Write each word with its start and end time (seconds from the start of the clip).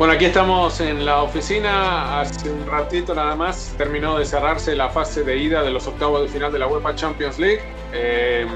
Bueno, 0.00 0.14
aquí 0.14 0.24
estamos 0.24 0.80
en 0.80 1.04
la 1.04 1.22
oficina. 1.22 2.22
Hace 2.22 2.50
un 2.50 2.66
ratito 2.66 3.14
nada 3.14 3.36
más 3.36 3.74
terminó 3.76 4.18
de 4.18 4.24
cerrarse 4.24 4.74
la 4.74 4.88
fase 4.88 5.24
de 5.24 5.36
ida 5.36 5.62
de 5.62 5.70
los 5.70 5.86
octavos 5.86 6.22
de 6.22 6.28
final 6.28 6.50
de 6.50 6.58
la 6.58 6.68
UEFA 6.68 6.94
Champions 6.94 7.38
League. 7.38 7.60
Eh, 7.92 8.46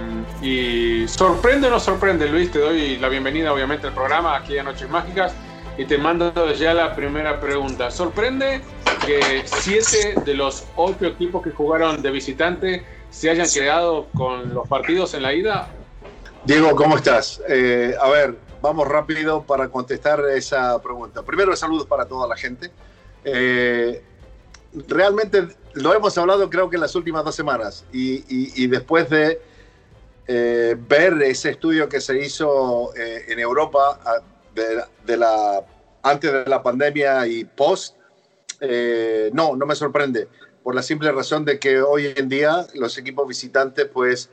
y 0.40 1.06
sorprende 1.06 1.66
o 1.66 1.70
no 1.70 1.78
sorprende, 1.78 2.30
Luis, 2.30 2.50
te 2.50 2.60
doy 2.60 2.96
la 2.96 3.10
bienvenida 3.10 3.52
obviamente 3.52 3.86
al 3.86 3.92
programa 3.92 4.36
aquí 4.36 4.56
a 4.56 4.62
Noches 4.62 4.88
Mágicas 4.88 5.34
y 5.76 5.84
te 5.84 5.98
mando 5.98 6.32
ya 6.54 6.72
la 6.72 6.96
primera 6.96 7.38
pregunta. 7.38 7.90
¿Sorprende 7.90 8.62
que 9.04 9.42
siete 9.44 10.14
de 10.24 10.32
los 10.32 10.64
ocho 10.76 11.04
equipos 11.04 11.42
que 11.42 11.50
jugaron 11.50 12.00
de 12.00 12.10
visitante 12.10 12.86
se 13.10 13.28
hayan 13.28 13.50
quedado 13.52 14.06
con 14.14 14.54
los 14.54 14.66
partidos 14.66 15.12
en 15.12 15.20
la 15.20 15.34
ida? 15.34 15.68
Diego, 16.46 16.74
¿cómo 16.74 16.96
estás? 16.96 17.42
Eh, 17.50 17.94
a 18.00 18.08
ver, 18.08 18.34
vamos 18.64 18.88
rápido 18.88 19.42
para 19.42 19.68
contestar 19.68 20.24
esa 20.30 20.80
pregunta. 20.80 21.22
Primero, 21.22 21.54
saludos 21.54 21.86
para 21.86 22.06
toda 22.06 22.26
la 22.26 22.34
gente. 22.34 22.70
Eh, 23.22 24.02
realmente 24.88 25.48
lo 25.74 25.92
hemos 25.92 26.16
hablado 26.16 26.48
creo 26.48 26.70
que 26.70 26.76
en 26.76 26.80
las 26.80 26.94
últimas 26.94 27.24
dos 27.24 27.34
semanas 27.34 27.84
y, 27.92 28.66
después 28.66 29.10
de 29.10 29.38
eh, 30.26 30.76
ver 30.88 31.20
ese 31.22 31.50
estudio 31.50 31.90
que 31.90 32.00
se 32.00 32.18
hizo 32.24 32.94
eh, 32.96 33.26
en 33.28 33.38
Europa 33.38 34.00
de, 34.54 35.16
la, 35.16 35.62
antes 36.02 36.32
de 36.32 36.46
la 36.46 36.62
pandemia 36.62 37.26
y 37.26 37.44
post, 37.44 37.96
no, 39.32 39.56
no 39.56 39.66
me 39.66 39.74
sorprende 39.74 40.26
por 40.62 40.74
la 40.74 40.82
simple 40.82 41.12
razón 41.12 41.44
de 41.44 41.58
que 41.58 41.82
hoy 41.82 42.14
en 42.16 42.30
día 42.30 42.66
los 42.72 42.96
equipos 42.96 43.28
visitantes 43.28 43.86
pues 43.92 44.30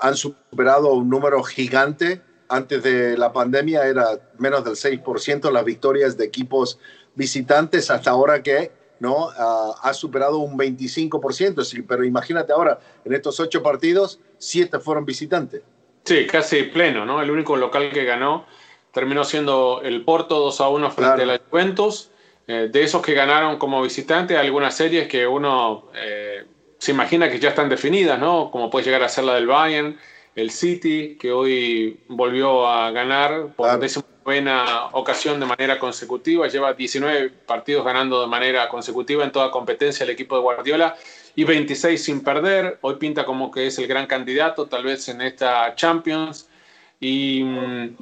han 0.00 0.14
superado 0.14 0.92
un 0.92 1.08
número 1.08 1.42
gigante 1.42 2.22
antes 2.48 2.82
de 2.82 3.16
la 3.16 3.32
pandemia 3.32 3.86
era 3.86 4.06
menos 4.38 4.64
del 4.64 4.74
6% 4.74 5.50
las 5.50 5.64
victorias 5.64 6.16
de 6.16 6.24
equipos 6.24 6.78
visitantes, 7.14 7.90
hasta 7.90 8.10
ahora 8.10 8.42
que 8.42 8.72
¿no? 9.00 9.28
ha 9.28 9.92
superado 9.94 10.38
un 10.38 10.58
25%. 10.58 11.64
Sí, 11.64 11.82
pero 11.82 12.04
imagínate 12.04 12.52
ahora, 12.52 12.78
en 13.04 13.14
estos 13.14 13.40
ocho 13.40 13.62
partidos, 13.62 14.20
siete 14.38 14.78
fueron 14.78 15.04
visitantes. 15.04 15.62
Sí, 16.04 16.26
casi 16.26 16.64
pleno, 16.64 17.04
¿no? 17.04 17.22
El 17.22 17.30
único 17.30 17.56
local 17.56 17.90
que 17.92 18.04
ganó 18.04 18.46
terminó 18.92 19.24
siendo 19.24 19.80
el 19.82 20.04
Porto 20.04 20.38
2 20.38 20.60
a 20.60 20.68
1 20.68 20.90
frente 20.90 21.22
a 21.22 21.26
la 21.26 21.40
Juventus. 21.50 22.10
Eh, 22.46 22.68
de 22.70 22.82
esos 22.82 23.00
que 23.00 23.14
ganaron 23.14 23.58
como 23.58 23.82
visitante, 23.82 24.36
algunas 24.36 24.76
series 24.76 25.08
que 25.08 25.26
uno 25.26 25.86
eh, 25.94 26.44
se 26.76 26.92
imagina 26.92 27.30
que 27.30 27.38
ya 27.40 27.48
están 27.48 27.70
definidas, 27.70 28.18
¿no? 28.18 28.50
Como 28.50 28.68
puede 28.68 28.84
llegar 28.84 29.02
a 29.02 29.08
ser 29.08 29.24
la 29.24 29.34
del 29.34 29.46
Bayern, 29.46 29.98
el 30.34 30.50
City, 30.50 31.16
que 31.18 31.32
hoy 31.32 32.00
volvió 32.08 32.66
a 32.66 32.90
ganar 32.90 33.48
por 33.56 33.78
décima 33.78 34.04
buena 34.24 34.86
ocasión 34.92 35.38
de 35.38 35.46
manera 35.46 35.78
consecutiva, 35.78 36.48
lleva 36.48 36.72
19 36.72 37.30
partidos 37.46 37.84
ganando 37.84 38.22
de 38.22 38.26
manera 38.26 38.68
consecutiva 38.68 39.22
en 39.22 39.30
toda 39.30 39.50
competencia 39.50 40.04
el 40.04 40.10
equipo 40.10 40.34
de 40.36 40.42
Guardiola 40.42 40.96
y 41.36 41.44
26 41.44 42.02
sin 42.02 42.24
perder. 42.24 42.78
Hoy 42.80 42.96
pinta 42.96 43.24
como 43.24 43.50
que 43.50 43.66
es 43.66 43.78
el 43.78 43.86
gran 43.86 44.06
candidato, 44.06 44.66
tal 44.66 44.84
vez 44.84 45.08
en 45.08 45.20
esta 45.20 45.74
Champions. 45.74 46.48
Y 47.00 47.44
mm, 47.44 47.96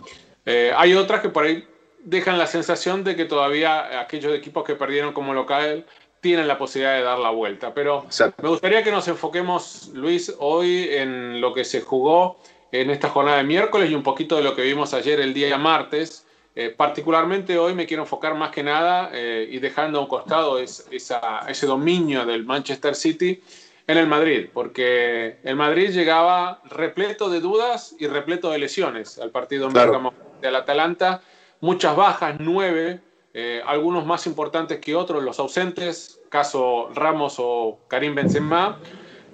eh, 0.47 0.72
hay 0.76 0.94
otras 0.94 1.20
que 1.20 1.28
por 1.28 1.44
ahí 1.44 1.66
dejan 2.04 2.38
la 2.38 2.47
sensación 2.47 3.04
de 3.04 3.16
que 3.16 3.25
todavía 3.25 4.00
aquellos 4.00 4.34
equipos 4.34 4.64
que 4.64 4.75
perdieron 4.75 5.12
como 5.12 5.34
local 5.34 5.87
tienen 6.22 6.46
la 6.46 6.56
posibilidad 6.56 6.94
de 6.94 7.02
dar 7.02 7.18
la 7.18 7.30
vuelta. 7.30 7.74
Pero 7.74 8.06
me 8.40 8.48
gustaría 8.48 8.82
que 8.82 8.92
nos 8.92 9.06
enfoquemos, 9.08 9.90
Luis, 9.92 10.32
hoy 10.38 10.88
en 10.90 11.40
lo 11.40 11.52
que 11.52 11.64
se 11.64 11.82
jugó 11.82 12.38
en 12.70 12.90
esta 12.90 13.08
jornada 13.08 13.38
de 13.38 13.44
miércoles 13.44 13.90
y 13.90 13.94
un 13.94 14.04
poquito 14.04 14.36
de 14.36 14.42
lo 14.42 14.54
que 14.54 14.62
vimos 14.62 14.94
ayer 14.94 15.20
el 15.20 15.34
día 15.34 15.58
martes. 15.58 16.24
Eh, 16.54 16.72
particularmente 16.74 17.58
hoy 17.58 17.74
me 17.74 17.86
quiero 17.86 18.04
enfocar 18.04 18.34
más 18.36 18.50
que 18.50 18.62
nada 18.62 19.10
eh, 19.12 19.48
y 19.50 19.58
dejando 19.58 19.98
a 19.98 20.02
un 20.02 20.06
costado 20.06 20.58
ese 20.58 21.66
dominio 21.66 22.24
del 22.24 22.44
Manchester 22.44 22.94
City 22.94 23.42
en 23.88 23.98
el 23.98 24.06
Madrid, 24.06 24.48
porque 24.54 25.38
el 25.42 25.56
Madrid 25.56 25.90
llegaba 25.90 26.62
repleto 26.70 27.30
de 27.30 27.40
dudas 27.40 27.96
y 27.98 28.06
repleto 28.06 28.50
de 28.50 28.58
lesiones 28.58 29.18
al 29.18 29.30
partido 29.30 29.68
claro. 29.70 30.12
del 30.40 30.54
Atalanta, 30.54 31.20
muchas 31.60 31.96
bajas, 31.96 32.36
nueve, 32.38 33.00
eh, 33.34 33.62
algunos 33.66 34.04
más 34.04 34.26
importantes 34.26 34.78
que 34.78 34.94
otros, 34.94 35.22
los 35.22 35.38
ausentes, 35.38 36.20
caso 36.28 36.91
Ramos 36.94 37.37
o 37.38 37.78
Karim 37.88 38.15
Benzema. 38.15 38.78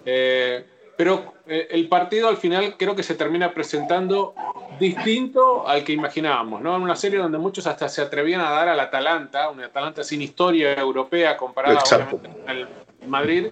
Eh, 0.04 0.64
pero 0.96 1.34
eh, 1.46 1.68
el 1.70 1.88
partido 1.88 2.28
al 2.28 2.36
final 2.36 2.76
creo 2.76 2.96
que 2.96 3.04
se 3.04 3.14
termina 3.14 3.54
presentando 3.54 4.34
distinto 4.80 5.66
al 5.66 5.84
que 5.84 5.92
imaginábamos, 5.92 6.60
¿no? 6.60 6.74
En 6.74 6.82
una 6.82 6.96
serie 6.96 7.18
donde 7.20 7.38
muchos 7.38 7.66
hasta 7.66 7.88
se 7.88 8.02
atrevían 8.02 8.40
a 8.40 8.50
dar 8.50 8.68
al 8.68 8.80
Atalanta, 8.80 9.48
una 9.48 9.66
Atalanta 9.66 10.02
sin 10.02 10.22
historia 10.22 10.74
europea 10.74 11.36
comparada 11.36 11.80
con 12.10 12.20
el 12.48 12.66
Madrid, 13.06 13.48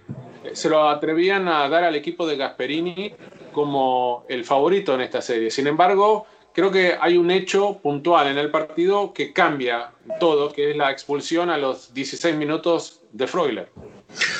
se 0.53 0.69
lo 0.69 0.89
atrevían 0.89 1.47
a 1.49 1.69
dar 1.69 1.85
al 1.85 1.95
equipo 1.95 2.27
de 2.27 2.37
Gasperini 2.37 3.13
como 3.53 4.25
el 4.29 4.45
favorito 4.45 4.95
en 4.95 5.03
esta 5.03 5.23
serie. 5.23 5.51
Sin 5.51 5.67
embargo, 5.67 6.27
creo 6.57 6.71
que 6.71 6.97
hay 6.99 7.19
un 7.19 7.31
hecho 7.31 7.79
puntual 7.83 8.29
en 8.29 8.39
el 8.39 8.51
partido 8.51 9.13
que 9.13 9.35
cambia 9.35 9.91
todo, 10.19 10.51
que 10.51 10.71
es 10.71 10.77
la 10.77 10.91
expulsión 10.91 11.51
a 11.51 11.59
los 11.59 11.93
16 11.93 12.35
minutos 12.35 13.03
de 13.13 13.27
Freuler. 13.27 13.69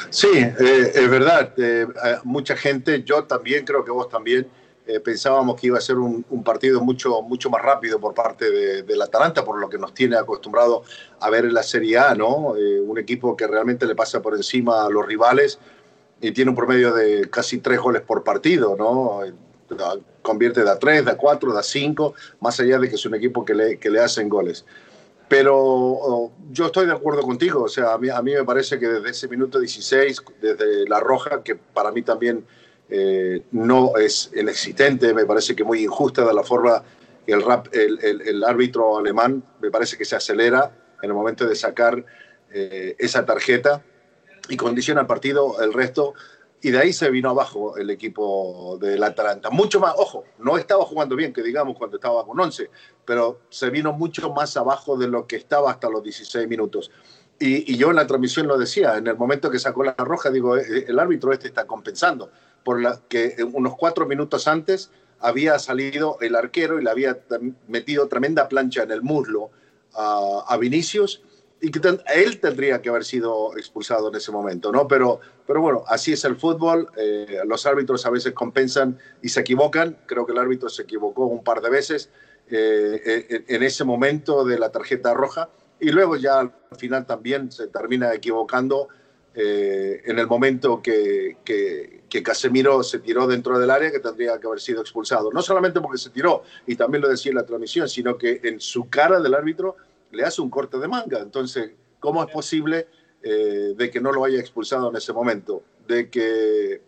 Sí, 0.09 0.31
eh, 0.35 0.93
es 0.95 1.11
verdad. 1.11 1.53
Eh, 1.59 1.87
mucha 2.25 2.57
gente, 2.57 3.03
yo 3.03 3.25
también, 3.25 3.67
creo 3.67 3.85
que 3.85 3.91
vos 3.91 4.09
también, 4.09 4.47
eh, 4.87 4.99
pensábamos 4.99 5.61
que 5.61 5.67
iba 5.67 5.77
a 5.77 5.81
ser 5.83 5.99
un, 5.99 6.25
partido 6.43 6.81
mucho, 6.81 7.21
mucho 7.21 7.51
más 7.51 7.61
rápido 7.61 8.01
por 8.01 8.15
parte 8.15 8.51
del 8.83 9.03
Atalanta, 9.03 9.45
por 9.45 9.61
lo 9.61 9.69
que 9.69 9.77
nos 9.77 9.93
tiene 9.93 10.17
acostumbrado 10.17 10.85
a 11.21 11.29
ver 11.29 11.45
en 11.45 11.53
la 11.53 11.63
Serie 11.63 11.99
A, 11.99 12.15
¿no? 12.15 12.55
un 12.55 12.99
equipo 12.99 13.37
que 13.37 13.47
realmente 13.47 13.85
le 13.85 13.95
pasa 13.95 14.23
por 14.23 14.35
encima 14.35 14.87
a 14.87 14.89
los 14.89 15.05
rivales 15.05 15.59
y 16.23 16.33
tiene 16.33 16.51
un 16.51 16.57
promedio 16.57 16.95
de 16.95 17.29
casi 17.29 17.59
tres 17.59 17.79
goles 17.79 18.01
por 18.01 18.25
partido, 18.25 18.75
¿no? 18.75 19.21
Convierte 20.23 20.63
de 20.63 20.71
a 20.71 20.79
tres, 20.79 21.05
de 21.05 21.11
a 21.11 21.17
cuatro, 21.17 21.53
de 21.53 21.61
a 21.61 21.63
cinco, 21.63 22.15
más 22.41 22.59
allá 22.61 22.79
de 22.79 22.89
que 22.89 22.95
es 22.95 23.07
un 23.07 23.15
equipo 23.15 23.45
que 23.45 23.55
le, 23.55 23.79
que 23.79 23.91
le 23.91 24.01
hacen 24.01 24.29
goles. 24.29 24.65
Pero 25.29 25.57
oh, 25.57 26.33
yo 26.51 26.67
estoy 26.67 26.87
de 26.87 26.93
acuerdo 26.93 27.23
contigo, 27.23 27.65
o 27.65 27.69
sea, 27.69 27.95
a 27.95 27.99
mí, 27.99 28.09
a 28.09 28.23
mí 28.23 28.33
me 28.33 28.45
parece 28.45 28.79
que 28.79 28.87
desde 28.87 29.11
ese 29.11 29.29
minuto 29.29 29.59
16, 29.59 30.23
desde 30.41 30.89
la 30.89 31.01
roja, 31.01 31.43
que 31.43 31.57
para 31.57 31.91
mí 31.91 32.03
también 32.03 32.47
eh, 32.89 33.43
no 33.51 33.97
es 33.97 34.31
el 34.35 34.49
existente, 34.49 35.13
me 35.13 35.27
parece 35.27 35.57
que 35.57 35.65
muy 35.65 35.83
injusta 35.83 36.25
de 36.25 36.33
la 36.33 36.45
forma 36.45 36.85
el, 37.27 38.23
el, 38.25 38.45
árbitro 38.45 38.99
alemán, 38.99 39.43
me 39.61 39.71
parece 39.71 39.97
que 39.97 40.05
se 40.05 40.15
acelera 40.15 40.71
en 41.03 41.11
el 41.11 41.15
momento 41.15 41.47
de 41.47 41.57
sacar 41.57 42.05
eh, 42.53 42.95
esa 42.99 43.27
tarjeta 43.27 43.83
y 44.49 44.57
condiciona 44.57 45.01
el 45.01 45.07
partido, 45.09 45.61
el 45.61 45.73
resto, 45.73 46.15
y 46.67 46.73
de 46.73 46.81
ahí 46.81 46.93
se 46.93 47.09
vino 47.11 47.31
abajo 47.31 47.77
el 47.77 47.91
equipo 47.91 48.77
del 48.81 49.01
Atalanta. 49.05 49.51
Mucho 49.51 49.79
más, 49.79 49.95
ojo, 49.97 50.25
no 50.39 50.59
estaba 50.59 50.85
jugando 50.85 51.15
bien, 51.15 51.33
que 51.33 51.41
digamos, 51.41 51.79
cuando 51.79 51.97
estaba 51.97 52.27
con 52.27 52.41
11, 52.41 52.69
pero 53.05 53.39
se 53.51 53.71
vino 53.71 53.93
mucho 53.93 54.33
más 54.33 54.57
abajo 54.57 54.97
de 54.97 55.07
lo 55.07 55.29
que 55.29 55.37
estaba 55.37 55.71
hasta 55.71 55.89
los 55.89 56.03
16 56.03 56.49
minutos. 56.49 56.91
Y, 57.39 57.77
yo 57.77 57.91
en 57.91 57.95
la 57.95 58.09
transmisión 58.09 58.49
lo 58.49 58.59
decía, 58.59 58.97
en 58.97 59.07
el 59.07 59.17
momento 59.17 59.49
que 59.49 59.61
sacó 59.61 59.85
la 59.85 59.95
roja, 59.97 60.29
digo, 60.31 60.57
eh, 60.57 60.87
el 60.89 60.99
árbitro 60.99 61.33
este 61.33 61.47
está 61.47 61.69
compensando, 61.69 62.33
por 62.65 62.83
la 62.83 63.01
que 63.09 63.37
unos 63.53 63.77
cuatro 63.77 64.05
minutos 64.05 64.49
antes 64.49 64.91
había 65.21 65.61
salido 65.61 66.19
el 66.21 66.35
arquero 66.35 66.81
y 66.81 66.83
le 66.83 66.91
había 66.91 67.17
metido 67.69 68.09
tremenda 68.09 68.49
plancha 68.49 68.83
en 68.83 68.91
el 68.91 69.03
muslo 69.03 69.53
a, 69.95 70.45
a 70.49 70.57
Vinicius 70.57 71.23
y 71.67 71.71
él 72.15 72.39
tendría 72.39 72.81
que 72.81 72.89
haber 72.89 73.05
sido 73.05 73.57
expulsado 73.57 74.09
en 74.09 74.15
ese 74.15 74.31
momento, 74.31 74.71
¿no? 74.71 74.87
Pero, 74.87 75.21
pero 75.45 75.61
bueno, 75.61 75.83
así 75.89 76.13
es 76.13 76.25
el 76.25 76.37
fútbol, 76.37 76.89
eh, 76.97 77.41
los 77.45 77.67
árbitros 77.67 78.07
a 78.07 78.11
veces 78.11 78.33
compensan 78.35 78.97
y 79.21 79.31
se 79.31 79.41
equivocan, 79.41 79.99
creo 80.07 80.25
que 80.25 80.33
el 80.33 80.39
árbitro 80.39 80.69
se 80.69 80.83
equivocó 80.83 81.27
un 81.27 81.43
par 81.43 81.61
de 81.61 81.71
veces 81.71 82.11
eh, 82.49 83.45
en 83.49 83.63
ese 83.65 83.83
momento 83.83 84.45
de 84.45 84.61
la 84.61 84.71
tarjeta 84.71 85.13
roja 85.13 85.49
y 85.81 85.91
luego 85.91 86.17
ya 86.17 86.39
al 86.39 86.53
final 86.79 87.05
también 87.05 87.51
se 87.51 87.67
termina 87.67 88.15
equivocando 88.15 88.89
eh, 89.35 90.03
en 90.07 90.19
el 90.19 90.27
momento 90.29 90.81
que, 90.81 91.39
que, 91.45 92.05
que, 92.09 92.23
Casemiro 92.23 92.83
se 92.83 93.01
tiró 93.01 93.27
dentro 93.27 93.59
del 93.59 93.71
área 93.71 93.91
que 93.91 93.99
tendría 93.99 94.39
que 94.39 94.47
haber 94.47 94.61
sido 94.61 94.81
expulsado, 94.81 95.31
no 95.31 95.43
solamente 95.43 95.81
porque 95.81 95.99
se 95.99 96.09
tiró, 96.09 96.45
y 96.67 96.77
también 96.77 97.03
lo 97.03 97.09
decía 97.09 97.33
en 97.33 97.37
la 97.37 97.45
transmisión, 97.45 97.87
sino 97.87 98.17
que 98.17 98.41
en 98.45 98.61
su 98.61 98.89
cara 98.89 99.21
del 99.21 99.35
árbitro 99.35 99.77
le 100.17 100.25
hace 100.25 100.41
un 100.41 100.51
corte 100.51 100.79
de 100.79 100.89
manga. 100.89 101.21
Entonces, 101.21 101.73
¿cómo 102.01 102.25
es 102.25 102.31
posible 102.31 102.89
eh, 103.23 103.75
de 103.77 103.91
que 103.91 104.01
no 104.01 104.13
lo 104.13 104.25
haya 104.25 104.41
expulsado 104.41 104.91
en 104.91 104.97
ese 104.97 105.13
momento? 105.13 105.63
De 105.87 106.09
que, 106.11 106.81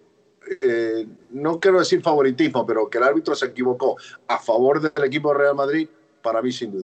eh, 0.61 1.07
no 1.31 1.61
quiero 1.61 1.79
decir 1.79 2.01
favoritismo, 2.03 2.67
pero 2.67 2.89
que 2.89 2.99
el 2.99 3.05
árbitro 3.05 3.35
se 3.35 3.47
equivocó 3.47 3.97
a 4.27 4.39
favor 4.39 4.81
del 4.81 5.05
equipo 5.05 5.35
Real 5.35 5.55
Madrid, 5.55 5.89
para 6.23 6.43
mí 6.43 6.51
sin 6.51 6.73
duda. 6.73 6.83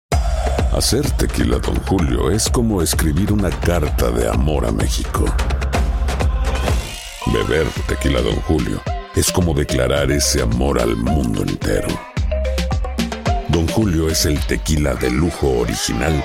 Hacer 0.72 1.08
tequila, 1.12 1.58
don 1.58 1.76
Julio, 1.86 2.30
es 2.30 2.50
como 2.50 2.82
escribir 2.82 3.32
una 3.32 3.50
carta 3.60 4.10
de 4.10 4.28
amor 4.28 4.66
a 4.66 4.72
México. 4.72 5.24
Beber 7.32 7.66
tequila, 7.88 8.20
don 8.20 8.36
Julio, 8.42 8.80
es 9.14 9.32
como 9.32 9.54
declarar 9.54 10.10
ese 10.10 10.42
amor 10.42 10.80
al 10.80 10.96
mundo 10.96 11.42
entero. 11.42 11.88
Don 13.48 13.68
Julio 13.68 14.08
es 14.08 14.26
el 14.26 14.44
tequila 14.46 14.94
de 14.94 15.10
lujo 15.10 15.60
original, 15.60 16.24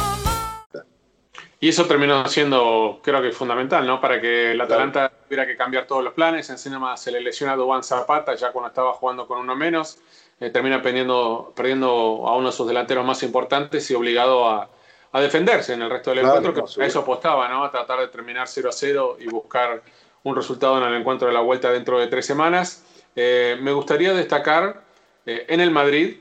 Y 1.63 1.69
eso 1.69 1.85
terminó 1.85 2.27
siendo, 2.27 2.99
creo 3.03 3.21
que 3.21 3.31
fundamental, 3.31 3.85
¿no? 3.85 4.01
Para 4.01 4.19
que 4.19 4.51
el 4.51 4.59
Atalanta 4.59 5.09
tuviera 5.09 5.45
que 5.45 5.55
cambiar 5.55 5.85
todos 5.85 6.03
los 6.03 6.11
planes. 6.13 6.49
Encima 6.49 6.97
se 6.97 7.11
le 7.11 7.21
lesiona 7.21 7.53
a 7.53 7.55
Dubán 7.55 7.83
Zapata 7.83 8.33
ya 8.33 8.51
cuando 8.51 8.69
estaba 8.69 8.93
jugando 8.93 9.27
con 9.27 9.37
uno 9.37 9.55
menos. 9.55 9.99
Eh, 10.39 10.49
termina 10.49 10.81
perdiendo, 10.81 11.53
perdiendo 11.55 11.87
a 12.27 12.35
uno 12.35 12.47
de 12.47 12.51
sus 12.51 12.67
delanteros 12.67 13.05
más 13.05 13.21
importantes 13.21 13.91
y 13.91 13.93
obligado 13.93 14.49
a, 14.49 14.71
a 15.11 15.21
defenderse 15.21 15.73
en 15.73 15.83
el 15.83 15.91
resto 15.91 16.09
del 16.09 16.25
encuentro, 16.25 16.51
que 16.51 16.81
a 16.81 16.85
eso 16.87 17.01
apostaba, 17.01 17.47
¿no? 17.47 17.63
A 17.63 17.69
tratar 17.69 17.99
de 17.99 18.07
terminar 18.07 18.47
0 18.47 18.69
a 18.69 18.71
0 18.71 19.17
y 19.19 19.27
buscar 19.27 19.83
un 20.23 20.35
resultado 20.35 20.79
en 20.79 20.91
el 20.91 20.99
encuentro 20.99 21.27
de 21.27 21.33
la 21.35 21.41
vuelta 21.41 21.71
dentro 21.71 21.99
de 21.99 22.07
tres 22.07 22.25
semanas. 22.25 22.83
Eh, 23.15 23.55
me 23.61 23.71
gustaría 23.71 24.13
destacar 24.13 24.81
eh, 25.27 25.45
en 25.47 25.61
el 25.61 25.69
Madrid 25.69 26.17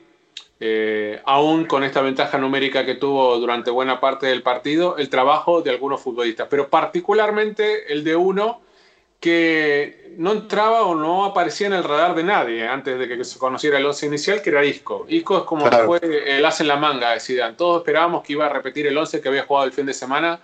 eh, 0.62 1.22
aún 1.24 1.64
con 1.64 1.84
esta 1.84 2.02
ventaja 2.02 2.36
numérica 2.36 2.84
que 2.84 2.94
tuvo 2.94 3.38
durante 3.38 3.70
buena 3.70 3.98
parte 3.98 4.26
del 4.26 4.42
partido, 4.42 4.98
el 4.98 5.08
trabajo 5.08 5.62
de 5.62 5.70
algunos 5.70 6.02
futbolistas, 6.02 6.48
pero 6.50 6.68
particularmente 6.68 7.90
el 7.90 8.04
de 8.04 8.14
uno 8.14 8.60
que 9.20 10.14
no 10.16 10.32
entraba 10.32 10.82
o 10.82 10.94
no 10.94 11.24
aparecía 11.24 11.66
en 11.66 11.74
el 11.74 11.84
radar 11.84 12.14
de 12.14 12.24
nadie 12.24 12.66
antes 12.66 12.98
de 12.98 13.08
que 13.08 13.24
se 13.24 13.38
conociera 13.38 13.78
el 13.78 13.86
once 13.86 14.06
inicial, 14.06 14.42
que 14.42 14.50
era 14.50 14.64
Isco. 14.64 15.06
Isco 15.08 15.38
es 15.38 15.44
como 15.44 15.66
fue 15.66 16.00
el 16.26 16.44
as 16.44 16.60
en 16.60 16.68
la 16.68 16.76
manga 16.76 17.12
de 17.12 17.20
Zidane. 17.20 17.54
Todos 17.54 17.78
esperábamos 17.80 18.22
que 18.22 18.34
iba 18.34 18.46
a 18.46 18.48
repetir 18.48 18.86
el 18.86 18.96
once 18.96 19.20
que 19.20 19.28
había 19.28 19.44
jugado 19.44 19.66
el 19.66 19.72
fin 19.72 19.86
de 19.86 19.94
semana 19.94 20.40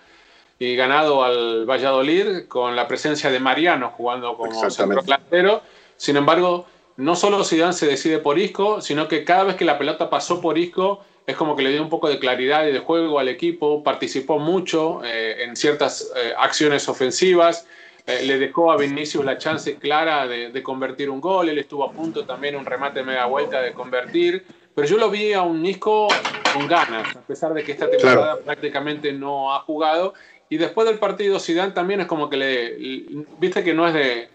y 0.59 0.75
ganado 0.75 1.23
al 1.23 1.65
Valladolid 1.65 2.47
con 2.47 2.75
la 2.75 2.87
presencia 2.87 3.29
de 3.29 3.39
Mariano 3.39 3.91
jugando 3.95 4.35
como 4.35 4.69
centro 4.69 5.01
delantero. 5.01 5.61
Sin 5.95 6.17
embargo, 6.17 6.65
no 6.97 7.15
solo 7.15 7.43
Zidane 7.43 7.73
se 7.73 7.85
decide 7.85 8.17
por 8.17 8.39
Isco, 8.39 8.81
sino 8.81 9.07
que 9.07 9.23
cada 9.23 9.45
vez 9.45 9.55
que 9.55 9.65
la 9.65 9.77
pelota 9.77 10.09
pasó 10.09 10.41
por 10.41 10.57
Isco 10.57 11.03
es 11.27 11.35
como 11.35 11.55
que 11.55 11.61
le 11.61 11.71
dio 11.71 11.81
un 11.81 11.89
poco 11.89 12.09
de 12.09 12.19
claridad 12.19 12.65
y 12.65 12.71
de 12.71 12.79
juego 12.79 13.19
al 13.19 13.27
equipo, 13.27 13.83
participó 13.83 14.39
mucho 14.39 15.01
eh, 15.03 15.43
en 15.43 15.55
ciertas 15.55 16.11
eh, 16.15 16.33
acciones 16.37 16.87
ofensivas, 16.89 17.67
eh, 18.07 18.23
le 18.23 18.39
dejó 18.39 18.71
a 18.71 18.77
Vinicius 18.77 19.25
la 19.25 19.37
chance 19.37 19.75
clara 19.75 20.25
de, 20.25 20.63
convertir 20.63 21.09
un 21.09 21.19
gol, 21.19 21.49
él 21.49 21.59
estuvo 21.59 21.83
a 21.83 21.91
punto 21.91 22.25
también 22.25 22.55
un 22.55 22.65
remate 22.65 23.03
media 23.03 23.25
vuelta 23.25 23.61
de 23.61 23.73
convertir, 23.73 24.45
pero 24.73 24.87
yo 24.87 24.97
lo 24.97 25.09
vi 25.09 25.33
a 25.33 25.41
un 25.41 25.65
Isco 25.65 26.07
con 26.53 26.65
ganas, 26.65 27.13
a 27.15 27.21
pesar 27.21 27.53
de 27.53 27.63
que 27.63 27.73
esta 27.73 27.89
temporada 27.89 28.37
prácticamente 28.39 29.11
no 29.11 29.53
ha 29.53 29.59
jugado, 29.59 30.13
y 30.49 30.55
después 30.55 30.87
del 30.87 30.97
partido 30.97 31.39
Zidane 31.39 31.73
también 31.73 31.99
es 31.99 32.07
como 32.07 32.29
que 32.29 32.37
le, 32.37 33.25
viste 33.37 33.65
que 33.65 33.73
no 33.73 33.85
es 33.85 33.93
de 33.93 34.29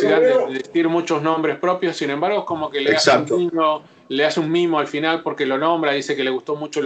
de, 0.00 0.62
decir 0.62 0.88
muchos 0.88 1.22
nombres 1.22 1.56
propios, 1.58 1.96
sin 1.96 2.10
embargo, 2.10 2.40
es 2.40 2.44
como 2.44 2.70
que 2.70 2.80
le 2.80 2.96
hace, 2.96 3.10
un 3.32 3.50
le 4.08 4.24
hace 4.24 4.40
un 4.40 4.50
mimo 4.50 4.78
al 4.78 4.86
final 4.86 5.22
porque 5.22 5.46
lo 5.46 5.58
nombra, 5.58 5.92
dice 5.92 6.14
que 6.14 6.24
le 6.24 6.30
gustó 6.30 6.54
mucho 6.54 6.80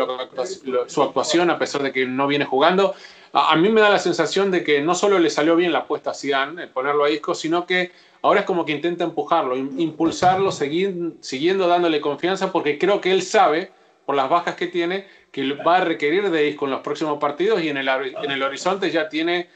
su 0.87 1.03
actuación 1.03 1.51
a 1.51 1.59
pesar 1.59 1.83
de 1.83 1.93
que 1.93 2.07
no 2.07 2.27
viene 2.27 2.45
jugando. 2.45 2.95
A, 3.33 3.57
mí 3.57 3.69
me 3.69 3.81
da 3.81 3.91
la 3.91 3.99
sensación 3.99 4.51
de 4.51 4.65
que 4.65 4.81
no 4.81 4.95
solo 4.95 5.19
le 5.19 5.29
salió 5.29 5.57
bien 5.57 5.73
la 5.73 5.81
apuesta 5.81 6.13
a 6.13 6.15
Zidane, 6.15 6.63
el 6.63 6.69
ponerlo 6.71 7.05
a 7.05 7.09
disco, 7.09 7.35
sino 7.35 7.67
que 7.67 7.93
ahora 8.23 8.41
es 8.41 8.47
como 8.47 8.65
que 8.65 8.73
intenta 8.73 9.05
empujarlo, 9.05 9.57
impulsarlo, 9.57 10.51
seguir, 10.53 11.15
siguiendo 11.21 11.67
dándole 11.67 12.01
confianza, 12.01 12.53
porque 12.53 12.79
creo 12.79 13.01
que 13.01 13.13
él 13.13 13.23
sabe, 13.23 13.73
por 14.07 14.15
las 14.15 14.31
bajas 14.31 14.55
que 14.55 14.69
tiene, 14.69 15.07
que 15.33 15.53
va 15.55 15.79
a 15.79 15.81
requerir 15.85 16.31
de 16.31 16.49
Isco 16.49 16.65
en 16.65 16.71
los 16.71 16.81
próximos 16.81 17.19
partidos 17.19 17.61
y 17.61 17.69
en 17.69 17.77
el, 17.77 17.89
en 17.89 18.31
el 18.31 18.43
horizonte 18.43 18.91
ya 18.91 19.09
tiene 19.09 19.51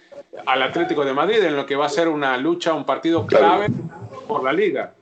al 0.45 0.63
Atlético 0.63 1.05
de 1.05 1.13
Madrid 1.13 1.43
en 1.43 1.57
lo 1.57 1.65
que 1.65 1.77
va 1.77 1.87
a 1.87 1.89
ser 1.89 2.09
una 2.09 2.37
lucha, 2.37 2.75
un 2.75 2.85
partido 2.85 3.27
clave 3.27 3.69
por 4.27 4.43
la 4.45 4.53
liga. 4.53 4.93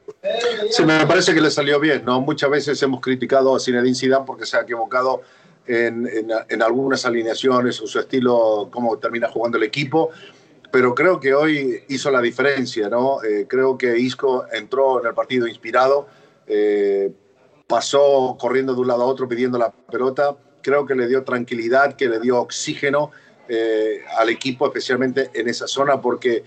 Sí, 0.71 0.85
me 0.85 1.07
parece 1.07 1.35
que 1.35 1.41
le 1.41 1.51
salió 1.51 1.81
bien, 1.81 2.05
¿no? 2.05 2.21
Muchas 2.21 2.51
veces 2.51 2.83
hemos 2.83 3.01
criticado 3.01 3.57
a 3.57 3.61
Zinedine 3.61 3.95
Zidane 3.95 4.25
porque 4.27 4.47
se 4.47 4.57
ha 4.57 4.61
equivocado 4.61 5.23
en, 5.67 6.09
en, 6.49 6.63
algunas 6.63 7.05
alineaciones 7.05 7.81
o 7.81 7.87
su 7.87 7.99
estilo, 7.99 8.69
cómo 8.71 8.99
termina 8.99 9.29
jugando 9.29 9.59
el 9.59 9.65
equipo, 9.65 10.11
pero 10.71 10.95
creo 10.95 11.21
que 11.21 11.35
hoy 11.35 11.85
hizo 11.89 12.11
la 12.11 12.21
diferencia, 12.21 12.89
¿no? 12.89 13.23
Eh, 13.23 13.47
creo 13.47 13.77
que 13.77 13.99
Isco 13.99 14.47
entró 14.53 15.01
en 15.01 15.09
el 15.09 15.15
partido 15.15 15.47
inspirado, 15.47 16.09
eh, 16.47 17.11
pasó 17.69 18.37
corriendo 18.41 18.75
de 18.75 18.81
un 18.81 18.89
lado 18.89 19.03
a 19.03 19.07
otro 19.07 19.29
pidiendo 19.29 19.59
la 19.59 19.71
pelota, 19.71 20.37
creo 20.63 20.85
que 20.85 20.97
le 20.97 21.07
dio 21.07 21.23
tranquilidad, 21.23 21.95
que 21.95 22.09
le 22.09 22.19
dio 22.19 22.41
oxígeno 22.41 23.13
eh, 23.49 24.01
al 24.17 24.29
equipo, 24.31 24.67
especialmente 24.67 25.31
en 25.35 25.49
esa 25.49 25.69
zona, 25.69 26.01
porque 26.01 26.43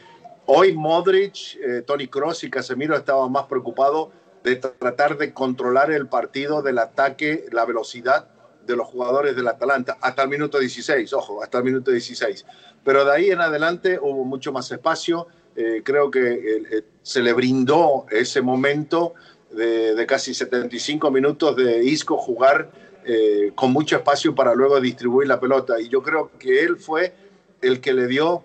hoy 0.47 0.73
Modric, 0.73 1.85
Tony 1.85 2.07
Cross 2.07 2.43
y 2.43 2.49
Casemiro 2.49 2.97
estaban 2.97 3.31
más 3.31 3.45
preocupados 3.45 4.09
de 4.43 4.55
tratar 4.57 5.17
de 5.17 5.33
controlar 5.33 5.91
el 5.91 6.07
partido 6.07 6.61
del 6.61 6.79
ataque, 6.79 7.45
la 7.51 7.65
velocidad 7.65 8.27
de 8.65 8.75
los 8.75 8.87
jugadores 8.87 9.35
del 9.35 9.47
Atalanta 9.47 9.97
hasta 10.01 10.23
el 10.23 10.29
minuto 10.29 10.59
16, 10.59 11.13
ojo, 11.13 11.43
hasta 11.43 11.59
el 11.59 11.63
minuto 11.63 11.91
16. 11.91 12.45
Pero 12.83 13.05
de 13.05 13.11
ahí 13.11 13.29
en 13.29 13.41
adelante 13.41 13.99
hubo 14.01 14.23
mucho 14.23 14.51
más 14.51 14.71
espacio. 14.71 15.27
Eh, 15.55 15.81
creo 15.83 16.09
que 16.09 16.19
eh, 16.19 16.63
eh, 16.71 16.81
se 17.01 17.21
le 17.21 17.33
brindó 17.33 18.05
ese 18.09 18.41
momento 18.41 19.13
de, 19.53 20.05
casi 20.07 20.33
75 20.33 21.11
minutos 21.11 21.55
de 21.55 21.83
Isco 21.83 22.17
jugar 22.17 22.71
con 23.55 23.73
mucho 23.73 23.95
espacio 23.95 24.35
para 24.35 24.53
luego 24.53 24.79
distribuir 24.79 25.27
la 25.27 25.39
pelota. 25.39 25.81
Y 25.81 25.89
yo 25.89 26.03
creo 26.03 26.31
que 26.37 26.63
él 26.63 26.77
fue 26.77 27.13
el 27.61 27.81
que 27.81 27.93
le 27.93 28.07
dio 28.07 28.43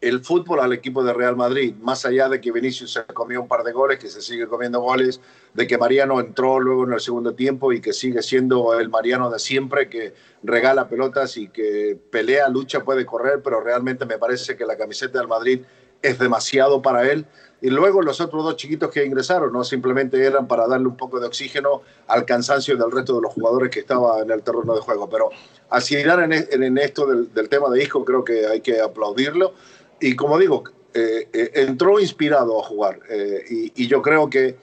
el 0.00 0.20
fútbol 0.20 0.60
al 0.60 0.72
equipo 0.72 1.02
de 1.02 1.12
Real 1.12 1.36
Madrid, 1.36 1.74
más 1.80 2.04
allá 2.04 2.28
de 2.28 2.40
que 2.40 2.52
Vinicius 2.52 2.92
se 2.92 3.04
comió 3.04 3.40
un 3.40 3.48
par 3.48 3.62
de 3.64 3.72
goles, 3.72 3.98
que 3.98 4.08
se 4.08 4.20
sigue 4.20 4.46
comiendo 4.46 4.80
goles, 4.80 5.20
de 5.54 5.66
que 5.66 5.78
Mariano 5.78 6.20
entró 6.20 6.60
luego 6.60 6.84
en 6.84 6.92
el 6.92 7.00
segundo 7.00 7.34
tiempo 7.34 7.72
y 7.72 7.80
que 7.80 7.92
sigue 7.92 8.22
siendo 8.22 8.78
el 8.78 8.88
Mariano 8.88 9.30
de 9.30 9.38
siempre, 9.38 9.88
que 9.88 10.14
regala 10.42 10.88
pelotas 10.88 11.36
y 11.36 11.48
que 11.48 11.98
pelea, 12.10 12.48
lucha, 12.48 12.84
puede 12.84 13.06
correr, 13.06 13.40
pero 13.42 13.60
realmente 13.60 14.04
me 14.04 14.18
parece 14.18 14.56
que 14.56 14.66
la 14.66 14.76
camiseta 14.76 15.18
del 15.18 15.28
Madrid 15.28 15.62
es 16.02 16.18
demasiado 16.18 16.82
para 16.82 17.10
él. 17.10 17.26
Y 17.62 17.70
luego 17.70 18.02
los 18.02 18.20
otros 18.20 18.44
dos 18.44 18.56
chiquitos 18.56 18.90
que 18.90 19.04
ingresaron, 19.04 19.52
no 19.52 19.64
simplemente 19.64 20.22
eran 20.22 20.46
para 20.46 20.66
darle 20.66 20.88
un 20.88 20.96
poco 20.96 21.18
de 21.18 21.26
oxígeno 21.26 21.82
al 22.06 22.24
cansancio 22.24 22.76
del 22.76 22.90
resto 22.90 23.16
de 23.16 23.22
los 23.22 23.32
jugadores 23.32 23.70
que 23.70 23.80
estaban 23.80 24.24
en 24.24 24.30
el 24.30 24.42
terreno 24.42 24.74
de 24.74 24.80
juego. 24.80 25.08
Pero 25.08 25.30
así 25.70 25.96
en, 25.96 26.32
en 26.32 26.78
esto 26.78 27.06
del, 27.06 27.32
del 27.32 27.48
tema 27.48 27.70
de 27.70 27.82
Hijo, 27.82 28.04
creo 28.04 28.22
que 28.24 28.46
hay 28.46 28.60
que 28.60 28.80
aplaudirlo 28.80 29.54
y 30.00 30.14
como 30.14 30.38
digo, 30.38 30.64
eh, 30.94 31.28
eh, 31.32 31.50
entró 31.54 32.00
inspirado 32.00 32.60
a 32.60 32.64
jugar 32.64 33.00
eh, 33.08 33.72
y, 33.74 33.86
yo 33.86 34.02
creo 34.02 34.28
que 34.28 34.56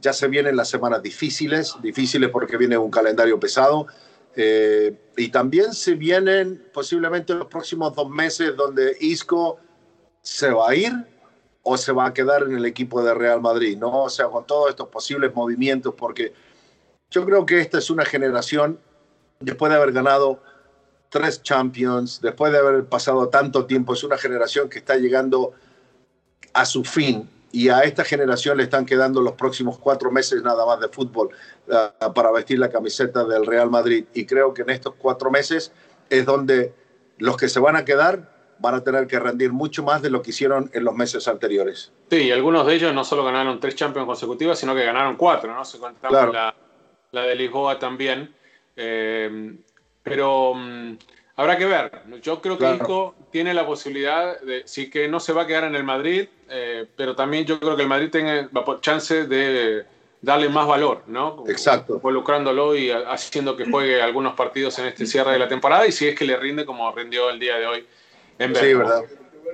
ya 0.00 0.12
se 0.12 0.28
vienen 0.28 0.56
las 0.56 0.68
semanas 0.68 1.02
difíciles, 1.02 1.74
difíciles 1.82 2.30
porque 2.30 2.56
viene 2.56 2.78
un 2.78 2.90
calendario 2.90 3.38
pesado 3.40 3.86
y 5.16 5.28
también 5.30 5.74
se 5.74 5.94
vienen 5.94 6.62
posiblemente 6.72 7.34
los 7.34 7.48
próximos 7.48 7.92
dos 7.96 8.08
meses 8.08 8.54
donde 8.54 8.96
Isco 9.00 9.58
se 10.22 10.48
va 10.52 10.70
a 10.70 10.74
ir 10.76 10.92
o 11.70 11.76
se 11.76 11.92
va 11.92 12.06
a 12.06 12.14
quedar 12.14 12.44
en 12.44 12.56
el 12.56 12.64
equipo 12.64 13.02
de 13.02 13.12
Real 13.12 13.42
Madrid, 13.42 13.76
¿no? 13.76 14.04
O 14.04 14.08
sea, 14.08 14.26
con 14.28 14.46
todos 14.46 14.70
estos 14.70 14.88
posibles 14.88 15.34
movimientos 15.34 15.94
porque 15.94 16.32
yo 17.10 17.26
creo 17.26 17.44
que 17.44 17.60
esta 17.60 17.76
es 17.76 17.90
una 17.90 18.06
generación, 18.06 18.78
después 19.38 19.70
de 19.70 19.76
haber 19.76 19.92
ganado 19.92 20.40
tres 21.10 21.42
Champions, 21.42 22.20
después 22.22 22.52
de 22.52 22.58
haber 22.58 22.86
pasado 22.86 23.28
tanto 23.28 23.66
tiempo, 23.66 23.92
es 23.92 24.02
una 24.02 24.16
generación 24.16 24.70
que 24.70 24.78
está 24.78 24.96
llegando 24.96 25.52
a 26.54 26.64
su 26.64 26.84
fin 26.84 27.28
y 27.52 27.68
a 27.68 27.80
esta 27.80 28.02
generación 28.02 28.56
le 28.56 28.62
están 28.62 28.86
quedando 28.86 29.20
los 29.20 29.34
próximos 29.34 29.78
cuatro 29.78 30.10
meses 30.10 30.42
nada 30.42 30.64
más 30.64 30.80
de 30.80 30.88
fútbol 30.88 31.28
uh, 31.66 32.12
para 32.14 32.30
vestir 32.30 32.58
la 32.58 32.70
camiseta 32.70 33.24
del 33.24 33.44
Real 33.44 33.70
Madrid. 33.70 34.06
Y 34.14 34.24
creo 34.24 34.54
que 34.54 34.62
en 34.62 34.70
estos 34.70 34.94
cuatro 34.94 35.30
meses 35.30 35.70
es 36.08 36.24
donde 36.24 36.72
los 37.18 37.36
que 37.36 37.48
se 37.50 37.60
van 37.60 37.76
a 37.76 37.84
quedar 37.84 38.37
van 38.58 38.74
a 38.74 38.84
tener 38.84 39.06
que 39.06 39.18
rendir 39.18 39.52
mucho 39.52 39.82
más 39.82 40.02
de 40.02 40.10
lo 40.10 40.22
que 40.22 40.30
hicieron 40.30 40.70
en 40.72 40.84
los 40.84 40.94
meses 40.94 41.28
anteriores. 41.28 41.92
Sí, 42.10 42.16
y 42.16 42.30
algunos 42.32 42.66
de 42.66 42.74
ellos 42.74 42.94
no 42.94 43.04
solo 43.04 43.24
ganaron 43.24 43.60
tres 43.60 43.74
Champions 43.74 44.06
consecutivas, 44.06 44.58
sino 44.58 44.74
que 44.74 44.84
ganaron 44.84 45.16
cuatro, 45.16 45.54
¿no? 45.54 45.64
Se 45.64 45.78
contamos 45.78 46.32
la, 46.32 46.54
la, 47.12 47.22
de 47.22 47.34
Lisboa 47.34 47.78
también. 47.78 48.34
Eh, 48.76 49.56
pero 50.02 50.54
mm, 50.54 50.96
habrá 51.36 51.56
que 51.56 51.66
ver. 51.66 52.02
Yo 52.22 52.40
creo 52.40 52.58
que 52.58 52.74
Isco 52.74 53.14
tiene 53.30 53.54
la 53.54 53.66
posibilidad 53.66 54.40
de, 54.40 54.62
sí 54.66 54.90
que 54.90 55.08
no 55.08 55.20
se 55.20 55.32
va 55.32 55.42
a 55.42 55.46
quedar 55.46 55.64
en 55.64 55.74
el 55.74 55.84
Madrid, 55.84 56.28
eh, 56.48 56.86
pero 56.96 57.14
también 57.14 57.44
yo 57.44 57.60
creo 57.60 57.76
que 57.76 57.82
el 57.82 57.88
Madrid 57.88 58.10
tiene 58.10 58.48
chance 58.80 59.26
de 59.26 59.84
darle 60.20 60.48
más 60.48 60.66
valor, 60.66 61.04
¿no? 61.06 61.44
Exacto. 61.48 61.94
Involucrándolo 61.96 62.74
y 62.74 62.90
haciendo 62.90 63.56
que 63.56 63.70
juegue 63.70 64.02
algunos 64.02 64.34
partidos 64.34 64.78
en 64.78 64.86
este 64.86 65.06
cierre 65.06 65.32
de 65.32 65.38
la 65.38 65.48
temporada 65.48 65.86
y 65.86 65.92
si 65.92 66.08
es 66.08 66.18
que 66.18 66.24
le 66.24 66.36
rinde 66.36 66.64
como 66.64 66.90
rindió 66.92 67.30
el 67.30 67.38
día 67.38 67.56
de 67.56 67.66
hoy 67.66 67.86
en 68.38 68.54
Sí, 68.54 68.74
verdad. 68.74 69.04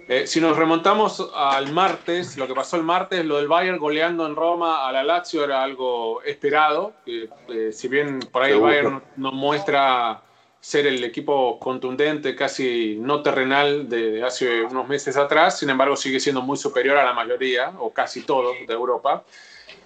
Eh, 0.07 0.27
si 0.27 0.39
nos 0.39 0.57
remontamos 0.57 1.31
al 1.35 1.73
martes, 1.73 2.37
lo 2.37 2.47
que 2.47 2.55
pasó 2.55 2.77
el 2.77 2.83
martes, 2.83 3.25
lo 3.25 3.39
del 3.39 3.49
Bayern 3.49 3.79
goleando 3.79 4.27
en 4.27 4.37
Roma 4.37 4.87
a 4.87 4.93
la 4.93 5.03
Lazio 5.03 5.45
era 5.45 5.63
algo 5.63 6.23
esperado. 6.23 6.93
Eh, 7.07 7.71
si 7.73 7.89
bien 7.89 8.21
por 8.21 8.43
ahí 8.43 8.53
el 8.53 8.61
Bayern 8.61 9.03
no 9.17 9.33
muestra 9.33 10.23
ser 10.61 10.87
el 10.87 11.03
equipo 11.05 11.59
contundente, 11.59 12.35
casi 12.35 12.97
no 12.99 13.23
terrenal 13.23 13.89
de, 13.89 14.23
hace 14.23 14.63
unos 14.63 14.89
meses 14.89 15.17
atrás, 15.17 15.59
sin 15.59 15.71
embargo 15.71 15.97
sigue 15.97 16.21
siendo 16.21 16.43
muy 16.43 16.57
superior 16.57 16.97
a 16.99 17.05
la 17.05 17.13
mayoría, 17.13 17.73
o 17.79 17.93
casi 17.93 18.23
todos, 18.23 18.55
de 18.67 18.73
Europa. 18.73 19.25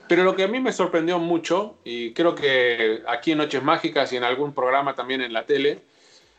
Pero 0.09 0.25
lo 0.25 0.35
que 0.35 0.45
a 0.45 0.49
mí 0.49 0.59
me 0.59 0.73
sorprendió 0.73 1.19
mucho, 1.19 1.77
y 1.85 2.13
creo 2.13 2.35
que 2.35 3.03
aquí 3.07 3.33
en 3.33 3.39
Noches 3.39 3.63
Mágicas 3.63 4.13
y 4.13 4.17
en 4.17 4.25
algún 4.25 4.55
programa 4.55 4.95
también 4.95 5.21
en 5.21 5.33
la 5.33 5.47
tele, 5.47 5.81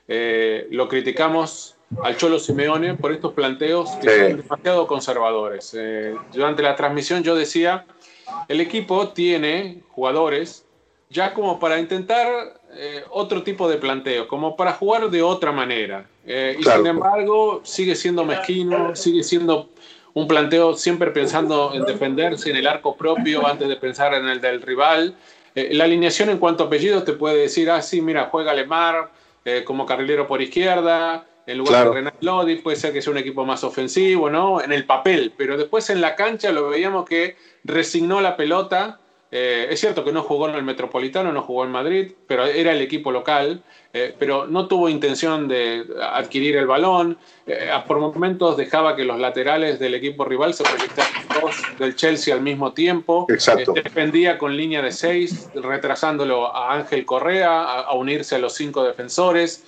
eh, 0.08 0.68
lo 0.72 0.88
criticamos 0.88 1.76
al 2.04 2.18
Cholo 2.18 2.40
Simeone 2.40 2.96
por 2.96 3.12
estos 3.12 3.34
planteos 3.34 3.90
que 4.02 4.10
son 4.10 4.38
demasiado 4.38 4.88
conservadores. 4.88 5.76
Eh, 5.78 6.16
durante 6.34 6.62
la 6.62 6.76
transmisión 6.76 7.24
yo 7.24 7.36
decía, 7.36 7.86
el 8.48 8.62
equipo 8.62 9.10
tiene 9.10 9.82
jugadores 9.90 10.66
ya 11.10 11.34
como 11.34 11.60
para 11.60 11.80
intentar 11.80 12.60
eh, 12.76 13.04
otro 13.10 13.42
tipo 13.42 13.68
de 13.68 13.78
planteo, 13.78 14.28
como 14.28 14.56
para 14.56 14.74
jugar 14.74 15.10
de 15.10 15.24
otra 15.24 15.52
manera. 15.52 16.06
Eh, 16.26 16.58
y 16.60 16.64
sin 16.64 16.86
embargo, 16.86 17.62
sigue 17.64 17.96
siendo 17.96 18.24
mezquino, 18.24 18.96
sigue 18.96 19.24
siendo 19.24 19.70
un 20.14 20.28
planteo 20.28 20.76
siempre 20.76 21.10
pensando 21.12 21.72
en 21.74 21.84
defenderse 21.86 22.50
en 22.52 22.58
el 22.58 22.68
arco 22.68 22.96
propio 22.96 23.46
antes 23.48 23.68
de 23.68 23.76
pensar 23.76 24.14
en 24.14 24.28
el 24.28 24.40
del 24.40 24.62
rival. 24.62 25.16
Eh, 25.56 25.70
la 25.74 25.86
alineación 25.86 26.30
en 26.30 26.38
cuanto 26.38 26.64
a 26.64 26.68
apellidos 26.68 27.06
te 27.06 27.14
puede 27.14 27.38
decir, 27.38 27.72
ah, 27.72 27.82
sí, 27.82 28.02
mira, 28.02 28.30
juega 28.32 28.54
Lemar 28.54 29.12
como 29.66 29.84
carrilero 29.84 30.28
por 30.28 30.44
izquierda, 30.44 31.26
en 31.46 31.58
lugar 31.58 31.86
de 31.86 31.94
Renan 31.94 32.14
Lodi, 32.22 32.56
puede 32.58 32.78
ser 32.78 32.94
que 32.94 33.02
sea 33.02 33.12
un 33.12 33.18
equipo 33.18 33.46
más 33.46 33.64
ofensivo, 33.64 34.30
¿no? 34.30 34.62
En 34.62 34.72
el 34.72 34.86
papel, 34.86 35.34
pero 35.36 35.58
después 35.58 35.90
en 35.90 36.02
la 36.02 36.16
cancha 36.16 36.52
lo 36.52 36.70
veíamos 36.70 37.06
que 37.06 37.36
resignó 37.64 38.22
la 38.22 38.38
pelota 38.38 39.00
eh, 39.32 39.68
es 39.70 39.80
cierto 39.80 40.04
que 40.04 40.12
no 40.12 40.24
jugó 40.24 40.50
en 40.50 40.56
el 40.56 40.64
Metropolitano, 40.64 41.32
no 41.32 41.44
jugó 41.44 41.64
en 41.64 41.72
Madrid, 41.72 42.14
pero 42.26 42.46
era 42.46 42.72
el 42.72 42.82
equipo 42.82 43.12
local, 43.12 43.64
eh, 43.94 44.16
pero 44.18 44.48
no 44.48 44.68
tuvo 44.68 44.90
intención 44.90 45.48
de 45.48 45.86
adquirir 46.02 46.58
el 46.58 46.66
balón. 46.66 47.18
Eh, 47.46 47.70
por 47.88 48.00
momentos 48.00 48.58
dejaba 48.58 48.96
que 48.96 49.04
los 49.04 49.20
laterales 49.20 49.78
del 49.78 49.94
equipo 49.94 50.26
rival 50.26 50.56
se 50.56 50.64
proyectaran 50.64 51.12
dos 51.42 51.56
del 51.78 51.96
Chelsea 51.96 52.34
al 52.34 52.42
mismo 52.42 52.74
tiempo. 52.74 53.28
Exacto. 53.30 53.74
defendía 53.74 54.40
con 54.40 54.58
línea 54.58 54.82
de 54.82 54.92
seis, 54.92 55.48
retrasándolo 55.54 56.56
a 56.56 56.74
Ángel 56.74 57.06
Correa, 57.06 57.82
a, 57.82 57.94
unirse 57.94 58.36
a 58.36 58.40
los 58.40 58.56
cinco 58.56 58.84
defensores. 58.84 59.64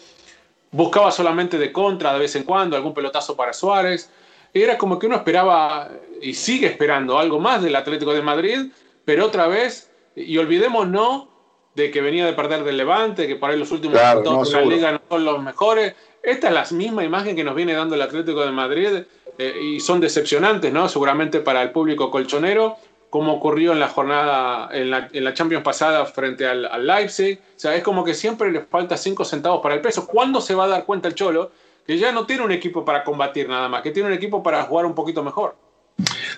Buscaba 0.71 1.11
solamente 1.11 1.57
de 1.57 1.71
contra 1.71 2.13
de 2.13 2.19
vez 2.19 2.35
en 2.35 2.43
cuando, 2.43 2.75
algún 2.75 2.93
pelotazo 2.93 3.35
para 3.35 3.53
Suárez. 3.53 4.09
Era 4.53 4.77
como 4.77 4.99
que 4.99 5.07
uno 5.07 5.15
esperaba 5.15 5.89
y 6.21 6.33
sigue 6.33 6.67
esperando 6.67 7.17
algo 7.17 7.39
más 7.39 7.61
del 7.61 7.75
Atlético 7.75 8.13
de 8.13 8.21
Madrid 8.21 8.71
pero 9.05 9.25
otra 9.25 9.47
vez, 9.47 9.91
y 10.15 10.37
olvidémonos 10.37 11.27
de 11.75 11.89
que 11.91 12.01
venía 12.01 12.25
de 12.25 12.33
perder 12.33 12.63
del 12.63 12.77
Levante, 12.77 13.27
que 13.27 13.35
por 13.35 13.49
ahí 13.49 13.57
los 13.57 13.71
últimos 13.71 13.99
minutos 14.01 14.51
de 14.51 14.59
la 14.59 14.65
liga 14.65 14.91
no 14.91 15.01
son 15.09 15.25
los 15.25 15.41
mejores. 15.41 15.95
Esta 16.21 16.49
es 16.49 16.53
la 16.53 16.77
misma 16.77 17.03
imagen 17.03 17.35
que 17.35 17.43
nos 17.43 17.55
viene 17.55 17.73
dando 17.73 17.95
el 17.95 18.01
Atlético 18.01 18.41
de 18.41 18.51
Madrid 18.51 19.03
eh, 19.37 19.59
y 19.61 19.79
son 19.79 19.99
decepcionantes, 19.99 20.71
¿no? 20.71 20.87
Seguramente 20.87 21.39
para 21.39 21.61
el 21.61 21.71
público 21.71 22.11
colchonero, 22.11 22.77
como 23.11 23.33
ocurrió 23.33 23.73
en 23.73 23.79
la 23.81 23.89
jornada, 23.89 24.69
en 24.71 24.89
la, 24.89 25.09
en 25.11 25.23
la 25.25 25.33
Champions 25.33 25.65
pasada 25.65 26.05
frente 26.05 26.47
al, 26.47 26.65
al, 26.65 26.87
Leipzig. 26.87 27.37
O 27.57 27.59
sea, 27.59 27.75
es 27.75 27.83
como 27.83 28.05
que 28.05 28.13
siempre 28.13 28.49
le 28.49 28.61
falta 28.61 28.95
cinco 28.95 29.25
centavos 29.25 29.61
para 29.61 29.75
el 29.75 29.81
peso. 29.81 30.07
¿Cuándo 30.07 30.39
se 30.39 30.55
va 30.55 30.63
a 30.63 30.69
dar 30.69 30.85
cuenta 30.85 31.09
el 31.09 31.13
Cholo 31.13 31.51
que 31.85 31.97
ya 31.97 32.13
no 32.13 32.25
tiene 32.25 32.43
un 32.43 32.53
equipo 32.53 32.85
para 32.85 33.03
combatir 33.03 33.49
nada 33.49 33.67
más, 33.67 33.81
que 33.81 33.91
tiene 33.91 34.07
un 34.07 34.15
equipo 34.15 34.41
para 34.41 34.63
jugar 34.63 34.85
un 34.85 34.95
poquito 34.95 35.21
mejor? 35.23 35.57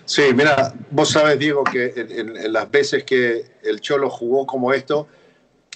Sí, 0.03 0.33
mira, 0.33 0.73
vos 0.89 1.11
sabes, 1.11 1.37
Diego, 1.37 1.63
que 1.63 1.93
en, 1.95 2.51
las 2.51 2.69
veces 2.71 3.03
que 3.03 3.45
el 3.61 3.79
Cholo 3.79 4.09
jugó 4.09 4.47
como 4.47 4.73
esto, 4.73 5.07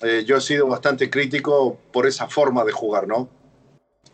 eh, 0.02 0.24
yo 0.26 0.38
he 0.38 0.42
sido 0.42 0.66
bastante 0.66 1.12
crítico 1.12 1.78
por 1.92 2.08
esa 2.08 2.28
forma 2.28 2.66
de 2.66 2.72
jugar, 2.72 3.08
¿no? 3.08 3.30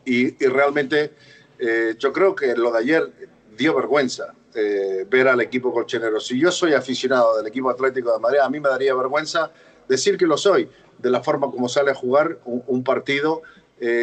Y, 0.04 0.32
realmente 0.48 1.13
eh, 1.60 1.96
yo 1.98 2.12
creo 2.12 2.36
que 2.36 2.56
lo 2.58 2.74
de 2.74 2.80
ayer 2.80 3.10
dio 3.58 3.74
vergüenza 3.74 4.34
eh, 4.55 5.05
ver 5.10 5.27
al 5.27 5.41
equipo 5.41 5.74
colchonero. 5.74 6.19
Si 6.19 6.39
yo 6.39 6.51
soy 6.51 6.74
aficionado 6.74 7.38
del 7.38 7.48
equipo 7.48 7.69
Atlético 7.69 8.13
de 8.13 8.19
Madrid, 8.19 8.39
a 8.39 8.50
mí 8.50 8.60
me 8.60 8.69
daría 8.69 8.93
vergüenza 8.95 9.51
decir 9.88 10.17
que 10.17 10.25
lo 10.25 10.38
soy, 10.38 10.69
de 10.98 11.10
la 11.10 11.22
forma 11.22 11.50
como 11.51 11.67
sale 11.67 11.91
a 11.91 11.95
jugar 11.95 12.39
un, 12.45 12.83
partido, 12.83 13.41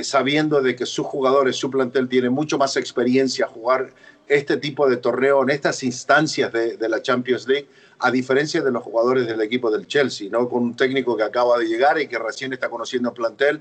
sabiendo 0.02 0.60
de 0.60 0.76
que 0.76 0.84
sus 0.84 1.06
jugadores, 1.06 1.56
su 1.56 1.70
plantel 1.70 2.06
tiene 2.06 2.28
mucho 2.28 2.58
más 2.58 2.76
experiencia 2.76 3.46
jugar 3.46 3.94
este 4.30 4.56
tipo 4.58 4.88
de 4.88 4.96
torneo 4.96 5.42
en 5.42 5.50
estas 5.50 5.82
instancias 5.82 6.52
de, 6.52 6.88
la 6.88 7.02
Champions 7.02 7.48
League, 7.48 7.68
a 7.98 8.12
diferencia 8.12 8.62
de 8.62 8.70
los 8.70 8.82
jugadores 8.82 9.26
del 9.26 9.40
equipo 9.40 9.72
del 9.72 9.88
Chelsea, 9.88 10.28
¿no? 10.30 10.48
con 10.48 10.62
un 10.62 10.76
técnico 10.76 11.16
que 11.16 11.24
acaba 11.24 11.58
de 11.58 11.66
llegar 11.66 12.00
y 12.00 12.06
que 12.06 12.16
recién 12.16 12.52
está 12.52 12.70
conociendo 12.70 13.08
el 13.08 13.14
plantel, 13.14 13.60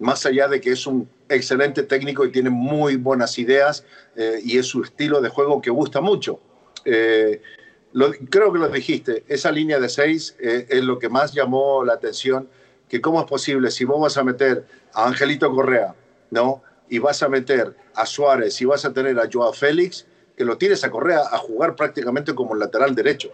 más 0.00 0.24
allá 0.26 0.48
de 0.48 0.60
que 0.60 0.72
es 0.72 0.86
un 0.86 1.08
excelente 1.28 1.84
técnico 1.84 2.24
y 2.24 2.32
tiene 2.32 2.50
muy 2.50 2.96
buenas 2.96 3.38
ideas 3.38 3.84
eh, 4.16 4.40
y 4.42 4.58
es 4.58 4.66
su 4.66 4.82
estilo 4.82 5.20
de 5.20 5.28
juego 5.28 5.60
que 5.60 5.70
gusta 5.70 6.00
mucho. 6.00 6.40
Eh, 6.84 7.40
creo 8.30 8.52
que 8.52 8.58
lo 8.58 8.68
dijiste, 8.70 9.24
esa 9.28 9.52
línea 9.52 9.78
de 9.78 9.88
seis 9.88 10.34
eh, 10.40 10.66
es 10.70 10.82
lo 10.82 10.98
que 10.98 11.08
más 11.08 11.32
llamó 11.32 11.84
la 11.84 11.92
atención, 11.92 12.48
que 12.88 13.00
cómo 13.00 13.20
es 13.20 13.26
posible, 13.26 13.70
si 13.70 13.84
vos 13.84 14.00
vas 14.00 14.16
a 14.16 14.24
meter 14.24 14.64
a 14.94 15.06
Angelito 15.06 15.54
Correa, 15.54 15.94
¿no? 16.30 16.62
Y 16.88 16.98
vas 16.98 17.22
a 17.22 17.28
meter 17.28 17.76
a 17.94 18.06
Suárez 18.06 18.60
y 18.60 18.64
vas 18.64 18.84
a 18.84 18.92
tener 18.92 19.18
a 19.20 19.28
Joao 19.30 19.52
Félix, 19.52 20.06
que 20.36 20.44
lo 20.44 20.56
tienes 20.56 20.82
a 20.82 20.90
Correa 20.90 21.20
a 21.30 21.36
jugar 21.36 21.76
prácticamente 21.76 22.34
como 22.34 22.52
un 22.52 22.58
lateral 22.58 22.94
derecho. 22.94 23.30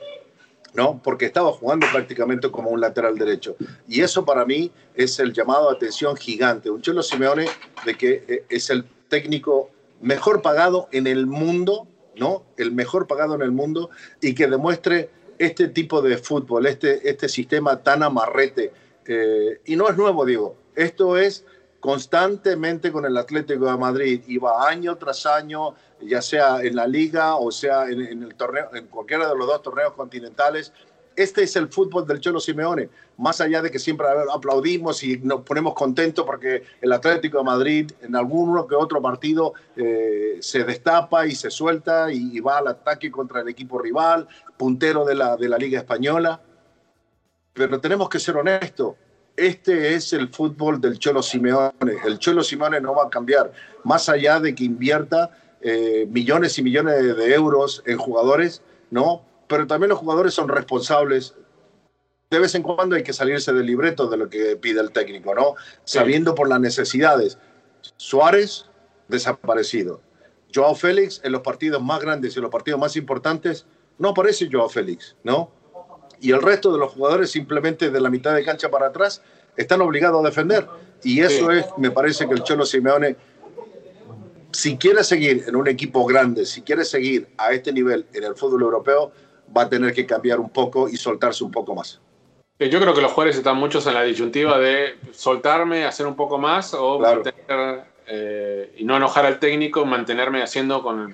¿No? 0.77 1.01
Porque 1.03 1.25
estaba 1.25 1.53
jugando 1.53 1.87
prácticamente 1.91 2.51
como 2.51 2.71
un 2.71 2.81
lateral 2.81 3.17
derecho. 3.17 3.57
Y 3.89 4.03
eso 4.03 4.25
para 4.25 4.45
mí 4.45 4.71
es 4.95 5.19
el 5.19 5.33
llamado 5.33 5.71
a 5.71 5.73
atención 5.73 6.17
gigante. 6.17 6.71
Un 6.71 6.83
Cholo 6.83 7.03
Simeone 7.03 7.47
de 7.85 7.95
que 7.97 8.25
eh, 8.29 8.45
es 8.49 8.69
el 8.69 8.85
técnico 9.09 9.71
mejor 10.03 10.43
pagado 10.43 10.89
en 10.93 11.07
el 11.07 11.27
mundo, 11.27 11.89
¿no? 12.15 12.45
El 12.59 12.73
mejor 12.73 13.07
pagado 13.07 13.35
en 13.35 13.43
el 13.43 13.53
mundo 13.53 13.89
y 14.21 14.35
que 14.35 14.47
demuestre 14.47 15.09
este 15.39 15.69
tipo 15.69 16.03
de 16.03 16.19
fútbol, 16.19 16.67
este, 16.67 17.09
este 17.09 17.29
sistema 17.29 17.83
tan 17.83 18.03
amarrete. 18.03 18.73
Eh, 19.07 19.61
y 19.65 19.77
no 19.77 19.89
es 19.89 19.97
nuevo, 19.97 20.27
digo. 20.27 20.57
Esto 20.75 21.17
es 21.17 21.47
constantemente 21.81 22.93
con 22.93 23.07
el 23.07 23.17
Atlético 23.17 23.71
de 23.71 23.79
Madrid. 23.79 24.23
Iba 24.27 24.69
año 24.69 24.97
tras 24.97 25.25
año 25.25 25.75
ya 26.01 26.23
sea 26.23 26.61
en 26.63 26.77
la 26.77 26.87
liga 26.87 27.37
o 27.37 27.51
sea 27.51 27.89
en, 27.89 28.23
el 28.23 28.35
torneo, 28.35 28.71
en 28.75 28.87
cualquiera 28.87 29.29
de 29.29 29.37
los 29.37 29.47
dos 29.47 29.63
torneos 29.63 29.93
continentales. 29.95 30.73
Este 31.15 31.45
es 31.45 31.57
el 31.57 31.69
fútbol 31.69 32.07
del 32.07 32.21
Cholo 32.21 32.39
Simeone, 32.39 32.91
más 33.17 33.41
allá 33.41 33.63
de 33.63 33.71
que 33.71 33.79
siempre 33.79 34.07
aplaudimos 34.31 35.03
y 35.03 35.17
nos 35.19 35.41
ponemos 35.41 35.73
contentos 35.73 36.27
porque 36.27 36.65
el 36.83 36.93
Atlético 36.93 37.39
de 37.39 37.45
Madrid 37.45 37.91
en 38.03 38.15
alguno 38.15 38.67
que 38.67 38.75
otro 38.75 39.01
partido 39.01 39.55
eh, 39.77 40.37
se 40.41 40.65
destapa 40.65 41.27
y 41.27 41.35
se 41.35 41.51
suelta 41.51 42.13
y, 42.13 42.39
va 42.41 42.59
al 42.59 42.69
ataque 42.69 43.11
contra 43.11 43.41
el 43.41 43.49
equipo 43.49 43.79
rival, 43.79 44.29
puntero 44.59 45.07
de 45.07 45.15
la, 45.15 45.39
de 45.39 45.49
la 45.49 45.57
Liga 45.57 45.79
Española. 45.79 46.39
Pero 47.55 47.81
tenemos 47.81 48.11
que 48.11 48.19
ser 48.19 48.37
honestos, 48.37 48.97
este 49.37 49.95
es 49.95 50.15
el 50.15 50.29
fútbol 50.29 50.81
del 50.81 50.99
Cholo 50.99 51.23
Simeone. 51.23 51.73
El 52.07 52.19
Cholo 52.19 52.43
Simeone 52.43 52.81
no 52.81 52.95
va 52.95 53.05
a 53.05 53.11
cambiar, 53.11 53.53
más 53.85 54.09
allá 54.09 54.41
de 54.41 54.55
que 54.55 54.65
invierta 54.65 55.31
eh, 55.61 56.07
millones 56.11 56.59
y 56.59 56.63
millones 56.63 57.17
de 57.17 57.35
euros 57.35 57.83
en 57.87 57.99
jugadores, 57.99 58.63
¿no? 58.91 59.25
Pero 59.49 59.67
también 59.67 59.91
los 59.91 59.99
jugadores 59.99 60.35
son 60.35 60.49
responsables. 60.49 61.35
De 62.31 62.39
vez 62.39 62.55
en 62.55 62.63
cuando 62.63 62.97
hay 62.97 63.03
que 63.03 63.13
salirse 63.13 63.53
del 63.53 63.67
libreto 63.67 64.09
de 64.09 64.17
lo 64.17 64.29
que 64.29 64.57
pide 64.57 64.81
el 64.81 64.91
técnico, 64.91 65.35
¿no? 65.35 65.55
Sabiendo 65.85 66.35
por 66.35 66.49
las 66.49 66.61
necesidades. 66.61 67.39
Suárez, 67.97 68.67
desaparecido. 69.09 70.01
Joao 70.55 70.75
Félix, 70.75 71.21
en 71.25 71.33
los 71.33 71.43
partidos 71.43 71.83
más 71.83 72.01
grandes 72.01 72.35
y 72.35 72.39
en 72.39 72.43
los 72.43 72.51
partidos 72.51 72.81
más 72.81 72.97
importantes, 72.97 73.67
no 73.99 74.11
aparece 74.11 74.49
Joao 74.51 74.69
Félix, 74.69 75.17
¿no? 75.23 75.51
Y 76.21 76.33
el 76.33 76.43
resto 76.43 76.73
de 76.73 76.79
los 76.79 76.93
jugadores 76.93 77.31
simplemente 77.31 77.91
de 77.91 78.01
la 78.01 78.11
mitad 78.11 78.35
de 78.35 78.45
cancha 78.45 78.71
para 78.71 78.87
atrás 78.87 79.23
están 79.57 79.81
obligados 79.81 80.21
a 80.23 80.29
defender. 80.29 80.67
Y 81.03 81.21
eso 81.21 81.51
es, 81.51 81.67
me 81.77 81.91
parece 81.91 82.27
que 82.27 82.35
el 82.35 82.43
Cholo 82.43 82.65
Simeone 82.65 83.17
si 84.57 84.79
quiere 84.79 85.05
seguir 85.05 85.45
en 85.47 85.55
un 85.55 85.69
equipo 85.69 86.07
grande, 86.07 86.47
si 86.47 86.63
quiere 86.63 86.85
seguir 86.85 87.29
a 87.37 87.53
este 87.53 87.73
nivel 87.73 88.07
en 88.15 88.25
el 88.25 88.35
fútbol 88.35 88.63
europeo, 88.63 89.13
va 89.55 89.63
a 89.63 89.69
tener 89.69 89.93
que 89.93 90.07
cambiar 90.07 90.41
un 90.41 90.49
poco 90.49 90.89
y 90.89 90.97
soltarse 90.97 91.45
un 91.45 91.51
poco 91.51 91.75
más. 91.75 92.01
Yo 92.59 92.81
creo 92.81 92.95
que 92.95 93.03
los 93.03 93.13
jugadores 93.13 93.37
están 93.37 93.59
muchos 93.59 93.87
en 93.87 93.93
la 93.93 94.03
disyuntiva 94.03 94.59
de 94.59 94.95
soltarme, 95.13 95.85
hacer 95.85 96.07
un 96.07 96.17
poco 96.17 96.39
más 96.39 96.73
o 96.73 96.99
mantener, 96.99 97.85
eh, 98.07 98.73
y 98.79 98.85
no 98.85 98.97
enojar 98.97 99.27
al 99.27 99.39
técnico, 99.39 99.85
mantenerme 99.85 100.43
haciendo 100.43 100.83
con 100.83 101.13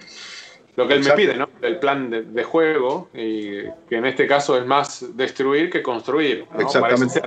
lo 0.77 0.87
que 0.87 0.95
él 0.95 1.03
me 1.03 1.11
pide, 1.11 1.37
¿no? 1.37 1.49
El 1.63 1.81
plan 1.81 2.11
de, 2.11 2.45
juego, 2.45 3.11
y 3.13 3.63
que 3.89 3.97
en 3.97 4.07
este 4.07 4.29
caso 4.29 4.57
es 4.57 4.65
más 4.65 5.17
destruir 5.17 5.69
que 5.69 5.83
construir. 5.83 6.47
Exactamente. 6.57 7.21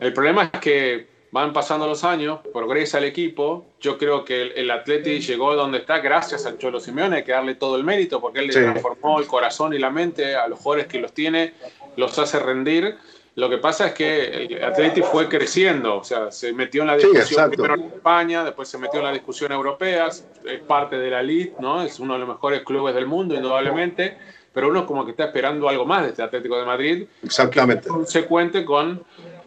El 0.00 0.12
problema 0.12 0.50
es 0.52 0.60
que 0.60 1.13
van 1.34 1.52
pasando 1.52 1.88
los 1.88 2.04
años, 2.04 2.38
progresa 2.52 2.98
el 2.98 3.04
equipo. 3.04 3.66
Yo 3.80 3.98
creo 3.98 4.24
que 4.24 4.40
el, 4.40 4.52
el 4.52 4.70
Atleti 4.70 5.18
llegó 5.18 5.56
donde 5.56 5.78
está 5.78 5.98
gracias 5.98 6.46
al 6.46 6.58
Cholo 6.58 6.78
Simeone, 6.78 7.16
hay 7.16 7.24
que 7.24 7.32
darle 7.32 7.56
todo 7.56 7.74
el 7.74 7.82
mérito 7.82 8.20
porque 8.20 8.38
él 8.38 8.46
le 8.46 8.52
transformó 8.52 9.18
el 9.18 9.26
corazón 9.26 9.74
y 9.74 9.80
la 9.80 9.90
mente 9.90 10.36
a 10.36 10.46
los 10.46 10.60
jugadores 10.60 10.86
que 10.86 11.00
los 11.00 11.12
tiene, 11.12 11.54
los 11.96 12.16
hace 12.20 12.38
rendir. 12.38 12.94
Lo 13.34 13.50
que 13.50 13.58
pasa 13.58 13.88
es 13.88 13.94
que 13.94 14.44
el 14.44 14.62
Atleti 14.62 15.02
fue 15.02 15.28
creciendo, 15.28 15.96
o 15.96 16.04
sea, 16.04 16.30
se 16.30 16.52
metió 16.52 16.82
en 16.82 16.86
la 16.86 16.96
discusión 16.96 17.50
primero 17.50 17.74
en 17.74 17.82
España, 17.86 18.44
después 18.44 18.68
se 18.68 18.78
metió 18.78 19.00
en 19.00 19.06
la 19.06 19.12
discusión 19.12 19.50
europea, 19.50 20.06
es 20.06 20.24
parte 20.68 20.96
de 20.96 21.10
la 21.10 21.18
elite, 21.18 21.56
¿no? 21.58 21.82
Es 21.82 21.98
uno 21.98 22.12
de 22.12 22.20
los 22.20 22.28
mejores 22.28 22.62
clubes 22.62 22.94
del 22.94 23.06
mundo, 23.06 23.34
indudablemente, 23.34 24.18
pero 24.52 24.68
uno 24.68 24.86
como 24.86 25.04
que 25.04 25.10
está 25.10 25.24
esperando 25.24 25.68
algo 25.68 25.84
más 25.84 26.04
de 26.04 26.10
este 26.10 26.22
Atlético 26.22 26.56
de 26.56 26.64
Madrid. 26.64 27.06
Exactamente. 27.24 27.88
Consecuente 27.88 28.64
con 28.64 29.02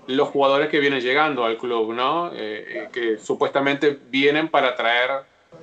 los 0.08 0.30
jugadores 0.30 0.70
que 0.70 0.80
vienen 0.80 1.02
llegando 1.02 1.46
al 1.46 1.58
club, 1.58 1.94
¿no? 1.94 2.32
Eh, 2.34 2.38
eh, 2.38 2.90
que 2.92 3.18
supuestamente 3.18 3.98
vienen 4.10 4.48
para 4.50 4.76
traer 4.76 5.12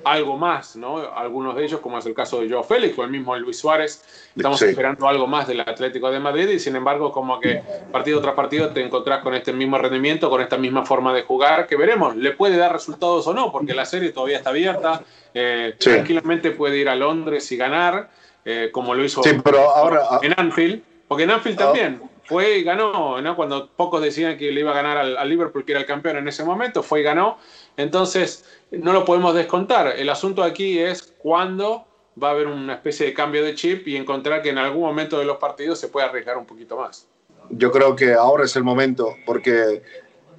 algo 0.03 0.37
más, 0.37 0.75
¿no? 0.75 0.97
Algunos 1.15 1.55
de 1.55 1.63
ellos, 1.63 1.79
como 1.79 1.97
es 1.97 2.05
el 2.05 2.13
caso 2.13 2.41
de 2.41 2.49
Joe 2.49 2.63
Félix 2.63 2.97
o 2.97 3.03
el 3.03 3.09
mismo 3.09 3.35
Luis 3.37 3.57
Suárez, 3.57 4.03
estamos 4.35 4.61
esperando 4.61 5.07
algo 5.07 5.25
más 5.25 5.47
del 5.47 5.61
Atlético 5.61 6.11
de 6.11 6.19
Madrid 6.19 6.49
y 6.49 6.59
sin 6.59 6.75
embargo 6.75 7.11
como 7.11 7.39
que 7.39 7.61
partido 7.91 8.21
tras 8.21 8.35
partido 8.35 8.69
te 8.69 8.83
encontrás 8.83 9.23
con 9.23 9.33
este 9.33 9.53
mismo 9.53 9.77
rendimiento, 9.77 10.29
con 10.29 10.41
esta 10.41 10.57
misma 10.57 10.85
forma 10.85 11.13
de 11.13 11.23
jugar, 11.23 11.65
que 11.65 11.75
veremos, 11.75 12.15
le 12.15 12.31
puede 12.31 12.57
dar 12.57 12.73
resultados 12.73 13.25
o 13.27 13.33
no, 13.33 13.51
porque 13.51 13.73
la 13.73 13.85
serie 13.85 14.11
todavía 14.11 14.37
está 14.37 14.49
abierta, 14.49 15.01
eh, 15.33 15.75
tranquilamente 15.79 16.51
puede 16.51 16.77
ir 16.77 16.89
a 16.89 16.95
Londres 16.95 17.51
y 17.51 17.57
ganar, 17.57 18.09
como 18.71 18.93
lo 18.93 19.03
hizo 19.03 19.21
ahora, 19.75 20.19
en 20.21 20.33
Anfield, 20.37 20.83
porque 21.07 21.23
en 21.23 21.31
Anfield 21.31 21.59
ah. 21.61 21.65
también 21.65 22.14
fue 22.25 22.57
y 22.57 22.63
ganó, 22.63 23.21
¿no? 23.21 23.35
Cuando 23.35 23.69
pocos 23.69 24.01
decían 24.01 24.37
que 24.37 24.51
le 24.51 24.61
iba 24.61 24.71
a 24.71 24.75
ganar 24.75 24.97
al, 24.97 25.29
Liverpool, 25.29 25.63
que 25.63 25.73
era 25.73 25.81
el 25.81 25.87
campeón 25.87 26.17
en 26.17 26.27
ese 26.27 26.43
momento, 26.43 26.83
fue 26.83 27.01
y 27.01 27.03
ganó. 27.03 27.37
Entonces, 27.77 28.45
no 28.71 28.93
lo 28.93 29.05
podemos 29.05 29.35
descontar. 29.35 29.93
El 29.97 30.09
asunto 30.09 30.43
aquí 30.43 30.79
es 30.79 31.13
cuándo 31.19 31.85
va 32.21 32.29
a 32.29 32.31
haber 32.31 32.47
una 32.47 32.73
especie 32.73 33.05
de 33.05 33.13
cambio 33.13 33.43
de 33.43 33.53
chip 33.55 33.87
y 33.87 33.95
encontrar 33.95 34.41
que 34.41 34.49
en 34.49 34.57
algún 34.57 34.83
momento 34.83 35.19
de 35.19 35.25
los 35.25 35.37
partidos 35.37 35.79
se 35.79 35.87
puede 35.87 36.07
arriesgar 36.07 36.37
un 36.37 36.45
poquito 36.45 36.77
más. 36.77 37.07
Yo 37.49 37.71
creo 37.71 37.95
que 37.95 38.13
ahora 38.13 38.45
es 38.45 38.55
el 38.55 38.63
momento, 38.63 39.15
porque 39.25 39.83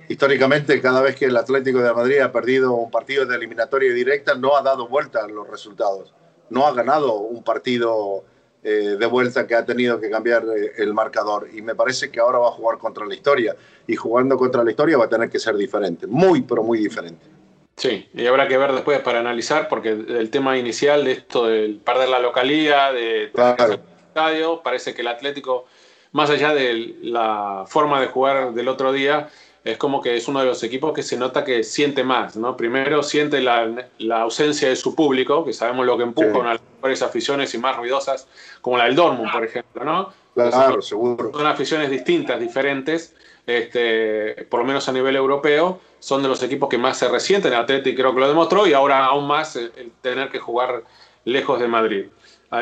históricamente 0.09 0.81
cada 0.81 1.01
vez 1.03 1.16
que 1.16 1.27
el 1.27 1.37
Atlético 1.37 1.81
de 1.81 1.92
Madrid 1.92 2.18
ha 2.18 2.33
perdido 2.33 2.72
un 2.72 2.90
partido 2.90 3.27
de 3.27 3.37
eliminatoria 3.37 3.92
directa, 3.92 4.35
no 4.35 4.57
ha 4.57 4.62
dado 4.62 4.88
vuelta 4.88 5.25
a 5.25 5.29
los 5.29 5.49
resultados. 5.49 6.12
No 6.51 6.66
ha 6.66 6.72
ganado 6.72 7.14
un 7.14 7.42
partido 7.42 8.25
eh, 8.68 8.96
de 8.98 9.07
vuelta 9.07 9.46
que 9.46 9.55
ha 9.55 9.64
tenido 9.64 10.00
que 10.00 10.11
cambiar 10.11 10.42
eh, 10.42 10.72
el 10.79 10.92
marcador. 10.92 11.48
Y 11.55 11.62
me 11.62 11.76
parece 11.76 12.11
que 12.11 12.18
ahora 12.18 12.40
va 12.40 12.48
a 12.48 12.50
jugar 12.50 12.79
contra 12.79 13.07
la 13.07 13.14
historia. 13.14 13.55
Y 13.87 13.94
jugando 13.94 14.37
contra 14.37 14.64
la 14.64 14.72
historia 14.72 14.98
va 14.98 15.05
a 15.05 15.09
tener 15.09 15.31
que 15.31 15.38
ser 15.38 15.57
diferente. 15.57 16.09
Muy, 16.09 16.42
pero 16.42 16.64
muy 16.64 16.79
diferente. 16.79 17.24
Sí, 17.76 18.09
y 18.12 18.26
habrá 18.26 18.48
que 18.48 18.59
ver 18.59 18.72
después 18.72 18.98
para 19.02 19.20
analizar, 19.20 19.68
porque 19.68 19.90
el 19.90 20.31
tema 20.31 20.59
inicial 20.59 21.05
de 21.05 21.12
esto 21.12 21.46
del 21.46 21.76
perder 21.76 22.09
la 22.09 22.18
localía, 22.18 22.90
de 22.92 23.31
el 23.33 23.81
estadio, 24.09 24.61
parece 24.64 24.94
que 24.94 25.02
el 25.02 25.09
Atlético, 25.09 25.66
más 26.11 26.29
allá 26.31 26.52
de 26.52 26.96
la 27.02 27.66
forma 27.68 28.00
de 28.00 28.09
jugar 28.09 28.52
del 28.52 28.66
otro 28.66 28.92
día, 28.92 29.29
es 29.66 29.79
como 29.79 30.00
que 30.00 30.16
es 30.16 30.29
uno 30.29 30.38
de 30.38 30.46
los 30.46 30.62
equipos 30.62 30.92
que 30.92 31.02
se 31.02 31.16
nota 31.16 31.44
que 31.44 31.64
siente 31.64 32.05
más, 32.05 32.37
¿no? 32.37 32.57
Primero 32.57 33.02
siente 33.02 33.40
la, 33.40 33.88
la 33.98 34.20
ausencia 34.22 34.68
de 34.68 34.76
su 34.76 34.94
público, 34.94 35.44
que 35.44 35.52
sabemos 35.52 35.85
lo 35.85 35.96
que 35.96 36.05
empuja 36.05 36.38
a 36.40 36.52
las 36.52 36.61
mejores 36.76 37.02
aficiones 37.02 37.52
y 37.52 37.59
más 37.59 37.76
ruidosas, 37.76 38.29
como 38.61 38.79
la 38.79 38.85
del 38.85 38.94
Dortmund, 38.94 39.33
por 39.33 39.44
ejemplo, 39.44 39.83
¿no? 39.83 40.12
Claro, 40.35 40.81
seguro. 40.81 41.33
Son 41.33 41.46
aficiones 41.46 41.90
distintas, 41.90 42.38
diferentes, 42.38 43.16
este, 43.44 44.44
por 44.44 44.61
lo 44.61 44.66
menos 44.66 44.88
a 44.88 44.92
nivel 44.92 45.16
europeo, 45.16 45.81
son 45.98 46.22
de 46.22 46.29
los 46.29 46.40
equipos 46.44 46.68
que 46.68 46.79
más 46.79 46.96
se 46.96 47.09
resienten, 47.09 47.52
el 47.52 47.59
Atlético 47.59 47.96
creo 47.96 48.14
que 48.14 48.20
lo 48.20 48.29
demostró, 48.29 48.68
y 48.68 48.72
ahora 48.72 49.05
aún 49.05 49.26
más 49.26 49.57
el, 49.57 49.72
tener 50.00 50.31
que 50.31 50.38
jugar 50.38 50.85
lejos 51.24 51.59
de 51.59 51.66
Madrid. 51.66 52.05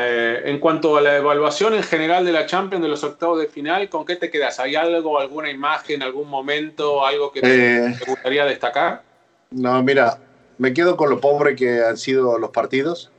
Eh, 0.00 0.42
en 0.44 0.58
cuanto 0.58 0.96
a 0.96 1.00
la 1.00 1.16
evaluación 1.16 1.74
en 1.74 1.82
general 1.82 2.24
de 2.24 2.32
la 2.32 2.46
Champions 2.46 2.82
de 2.82 2.88
los 2.88 3.04
octavos 3.04 3.38
de 3.38 3.46
final, 3.46 3.88
¿con 3.88 4.04
qué 4.04 4.16
te 4.16 4.30
quedas? 4.30 4.58
¿Hay 4.60 4.76
algo, 4.76 5.18
alguna 5.18 5.50
imagen, 5.50 6.02
algún 6.02 6.28
momento, 6.28 7.04
algo 7.04 7.32
que 7.32 7.40
te, 7.40 7.86
eh, 7.86 7.96
gustaría 8.06 8.44
destacar? 8.44 9.02
No, 9.50 9.82
mira, 9.82 10.18
me 10.58 10.72
quedo 10.72 10.96
con 10.96 11.10
lo 11.10 11.20
pobre 11.20 11.54
que 11.54 11.82
han 11.82 11.96
sido 11.96 12.38
los 12.38 12.50
partidos, 12.50 13.10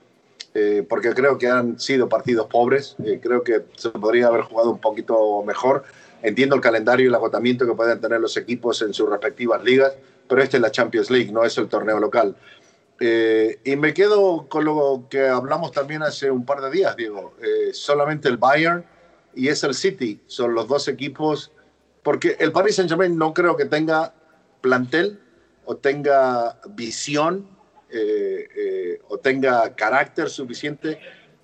eh, 0.54 0.86
porque 0.88 1.14
creo 1.14 1.38
que 1.38 1.48
han 1.48 1.80
sido 1.80 2.10
partidos 2.10 2.48
pobres. 2.48 2.96
creo 3.22 3.44
que 3.44 3.62
se 3.76 3.90
podría 3.90 4.28
haber 4.28 4.42
jugado 4.42 4.72
un 4.72 4.80
poquito 4.80 5.44
mejor. 5.44 5.84
Entiendo 6.24 6.56
el 6.56 6.62
calendario 6.62 7.06
y 7.06 7.10
el 7.10 7.16
agotamiento 7.16 7.68
que 7.68 7.74
pueden 7.74 8.02
tener 8.02 8.20
los 8.20 8.36
equipos 8.38 8.82
en 8.82 8.94
sus 8.94 9.10
respectivas 9.10 9.64
ligas, 9.64 9.94
pero 10.28 10.42
esta 10.42 10.58
es 10.58 10.62
la 10.62 10.72
Champions 10.72 11.12
League, 11.12 11.32
no 11.32 11.44
es 11.44 11.58
el 11.58 11.68
torneo 11.68 12.00
local. 12.00 12.36
Eh, 13.00 13.60
y 13.66 13.76
me 13.76 13.94
quedo 13.94 14.48
con 14.48 14.64
lo 14.64 15.08
que 15.10 15.28
hablamos 15.28 15.72
también 15.72 16.02
hace 16.04 16.32
un 16.32 16.46
par 16.46 16.62
de 16.62 16.72
días, 16.72 16.96
Diego. 16.96 17.34
Eh, 17.42 17.74
solamente 17.74 18.30
el 18.30 18.38
Bayern 18.38 18.86
y 19.34 19.50
es 19.50 19.64
el 19.64 19.74
City 19.74 20.22
son 20.28 20.54
los 20.54 20.68
dos 20.68 20.88
equipos, 20.88 21.52
porque 22.04 22.38
el 22.40 22.52
Paris 22.52 22.76
Saint 22.76 22.90
Germain 22.90 23.18
no 23.18 23.34
creo 23.34 23.58
que 23.58 23.66
tenga 23.66 24.14
plantel 24.62 25.20
o 25.66 25.76
tenga 25.76 26.60
visión 26.70 27.48
eh, 27.90 29.00
o 29.10 29.18
tenga 29.18 29.76
carácter 29.76 30.30
suficiente 30.30 31.00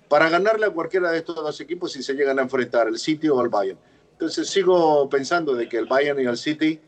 para 0.08 0.28
ganarle 0.28 0.66
a 0.66 0.70
cualquiera 0.70 1.10
de 1.10 1.18
estos 1.18 1.36
dos 1.36 1.60
equipos 1.60 1.92
si 1.92 2.02
se 2.02 2.14
llegan 2.14 2.38
a 2.38 2.42
enfrentar, 2.42 2.88
el 2.88 2.98
City 2.98 3.28
o 3.28 3.40
el 3.42 3.48
Bayern. 3.48 3.78
Entonces 4.12 4.48
sigo 4.48 5.08
pensando 5.08 5.54
de 5.54 5.68
que 5.68 5.78
el 5.78 5.86
Bayern 5.86 6.20
y 6.20 6.24
el 6.24 6.36
City, 6.36 6.80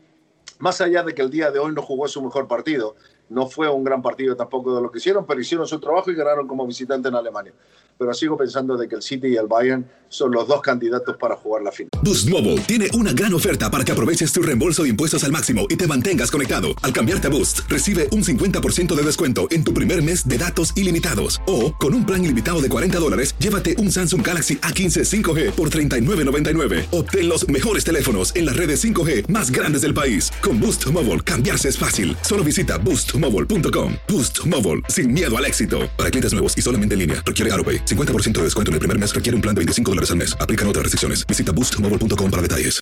más 0.59 0.79
allá 0.81 1.03
de 1.03 1.13
que 1.13 1.21
el 1.21 1.29
día 1.29 1.51
de 1.51 1.59
hoy 1.59 1.73
no 1.73 1.81
jugó 1.81 2.07
su 2.07 2.21
mejor 2.21 2.47
partido, 2.47 2.95
no 3.29 3.47
fue 3.47 3.69
un 3.69 3.83
gran 3.83 4.01
partido 4.01 4.35
tampoco 4.35 4.75
de 4.75 4.81
lo 4.81 4.91
que 4.91 4.99
hicieron, 4.99 5.25
pero 5.25 5.39
hicieron 5.39 5.67
su 5.67 5.79
trabajo 5.79 6.11
y 6.11 6.15
ganaron 6.15 6.47
como 6.47 6.65
visitante 6.65 7.09
en 7.09 7.15
Alemania 7.15 7.53
pero 7.97 8.13
sigo 8.13 8.37
pensando 8.37 8.77
de 8.77 8.87
que 8.87 8.95
el 8.95 9.01
City 9.01 9.27
y 9.27 9.35
el 9.35 9.47
Bayern 9.47 9.85
son 10.09 10.31
los 10.31 10.47
dos 10.47 10.61
candidatos 10.61 11.17
para 11.17 11.35
jugar 11.35 11.63
la 11.63 11.71
final. 11.71 11.89
Boost 12.01 12.29
Mobile 12.29 12.61
tiene 12.61 12.87
una 12.93 13.11
gran 13.11 13.33
oferta 13.33 13.69
para 13.71 13.83
que 13.83 13.91
aproveches 13.91 14.31
tu 14.31 14.41
reembolso 14.41 14.83
de 14.83 14.89
impuestos 14.89 15.23
al 15.23 15.31
máximo 15.31 15.65
y 15.69 15.75
te 15.75 15.87
mantengas 15.87 16.31
conectado. 16.31 16.69
Al 16.83 16.93
cambiarte 16.93 17.27
a 17.27 17.29
Boost, 17.31 17.61
recibe 17.67 18.07
un 18.11 18.23
50% 18.23 18.93
de 18.93 19.03
descuento 19.03 19.47
en 19.51 19.63
tu 19.63 19.73
primer 19.73 20.03
mes 20.03 20.27
de 20.27 20.37
datos 20.37 20.73
ilimitados. 20.77 21.41
O, 21.47 21.73
con 21.75 21.93
un 21.93 22.05
plan 22.05 22.23
ilimitado 22.23 22.61
de 22.61 22.69
40 22.69 22.99
dólares, 22.99 23.35
llévate 23.39 23.75
un 23.77 23.91
Samsung 23.91 24.25
Galaxy 24.25 24.55
A15 24.57 25.23
5G 25.23 25.51
por 25.51 25.69
$39.99. 25.69 26.87
Obtén 26.91 27.27
los 27.27 27.47
mejores 27.47 27.83
teléfonos 27.83 28.35
en 28.35 28.45
las 28.45 28.55
redes 28.55 28.83
5G 28.83 29.27
más 29.27 29.51
grandes 29.51 29.81
del 29.81 29.93
país. 29.93 30.31
Con 30.41 30.59
Boost 30.59 30.85
Mobile, 30.91 31.21
cambiarse 31.21 31.69
es 31.69 31.77
fácil. 31.77 32.15
Solo 32.21 32.43
visita 32.43 32.77
boostmobile.com. 33.15 33.93
Boost 34.07 34.45
Mobile, 34.45 34.81
sin 34.89 35.11
miedo 35.11 35.35
al 35.35 35.45
éxito. 35.45 35.89
Para 35.97 36.11
clientes 36.11 36.33
nuevos 36.33 36.55
y 36.55 36.61
solamente 36.61 36.93
en 36.93 36.99
línea, 36.99 37.23
requiere 37.25 37.51
AroPay. 37.53 37.85
50% 37.85 38.33
de 38.33 38.43
descuento 38.43 38.71
en 38.71 38.73
el 38.73 38.79
primer 38.79 38.99
mes 38.99 39.15
requiere 39.15 39.35
un 39.35 39.41
plan 39.41 39.55
de 39.55 39.59
25 39.59 39.91
dólares 39.91 40.11
al 40.11 40.17
mes. 40.17 40.37
Aplican 40.39 40.67
otras 40.67 40.83
restricciones. 40.83 41.25
Visita 41.25 41.51
boostmobile.com 41.51 42.29
para 42.29 42.41
detalles. 42.41 42.81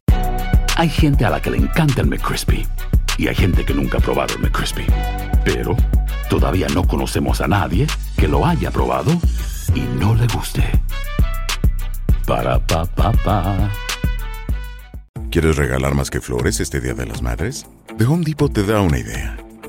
Hay 0.76 0.90
gente 0.90 1.24
a 1.24 1.30
la 1.30 1.40
que 1.40 1.52
le 1.52 1.58
encanta 1.58 2.02
el 2.02 2.08
McCrispy 2.08 2.66
y 3.20 3.28
hay 3.28 3.36
gente 3.36 3.64
que 3.64 3.76
nunca 3.76 4.00
ha 4.00 4.02
probado 4.02 4.34
el 4.34 4.42
McCrispy. 4.42 4.86
Pero 5.46 5.78
todavía 6.30 6.68
no 6.70 6.88
conocemos 6.88 7.42
a 7.42 7.48
nadie 7.48 7.86
que 8.18 8.28
lo 8.28 8.46
haya 8.46 8.72
probado 8.72 9.12
y 9.76 9.82
no 10.00 10.16
le 10.16 10.26
guste. 10.28 10.64
Para 12.26 12.66
pa 12.66 12.86
pa 12.86 13.12
pa. 13.12 13.72
¿Quieres 15.30 15.58
regalar 15.58 15.94
más 15.94 16.10
que 16.10 16.22
flores 16.22 16.60
este 16.60 16.80
Día 16.80 16.94
de 16.94 17.06
las 17.06 17.22
Madres? 17.22 17.68
The 17.98 18.06
Home 18.06 18.24
Depot 18.26 18.52
te 18.52 18.64
da 18.64 18.82
una 18.82 18.98
idea. 18.98 19.43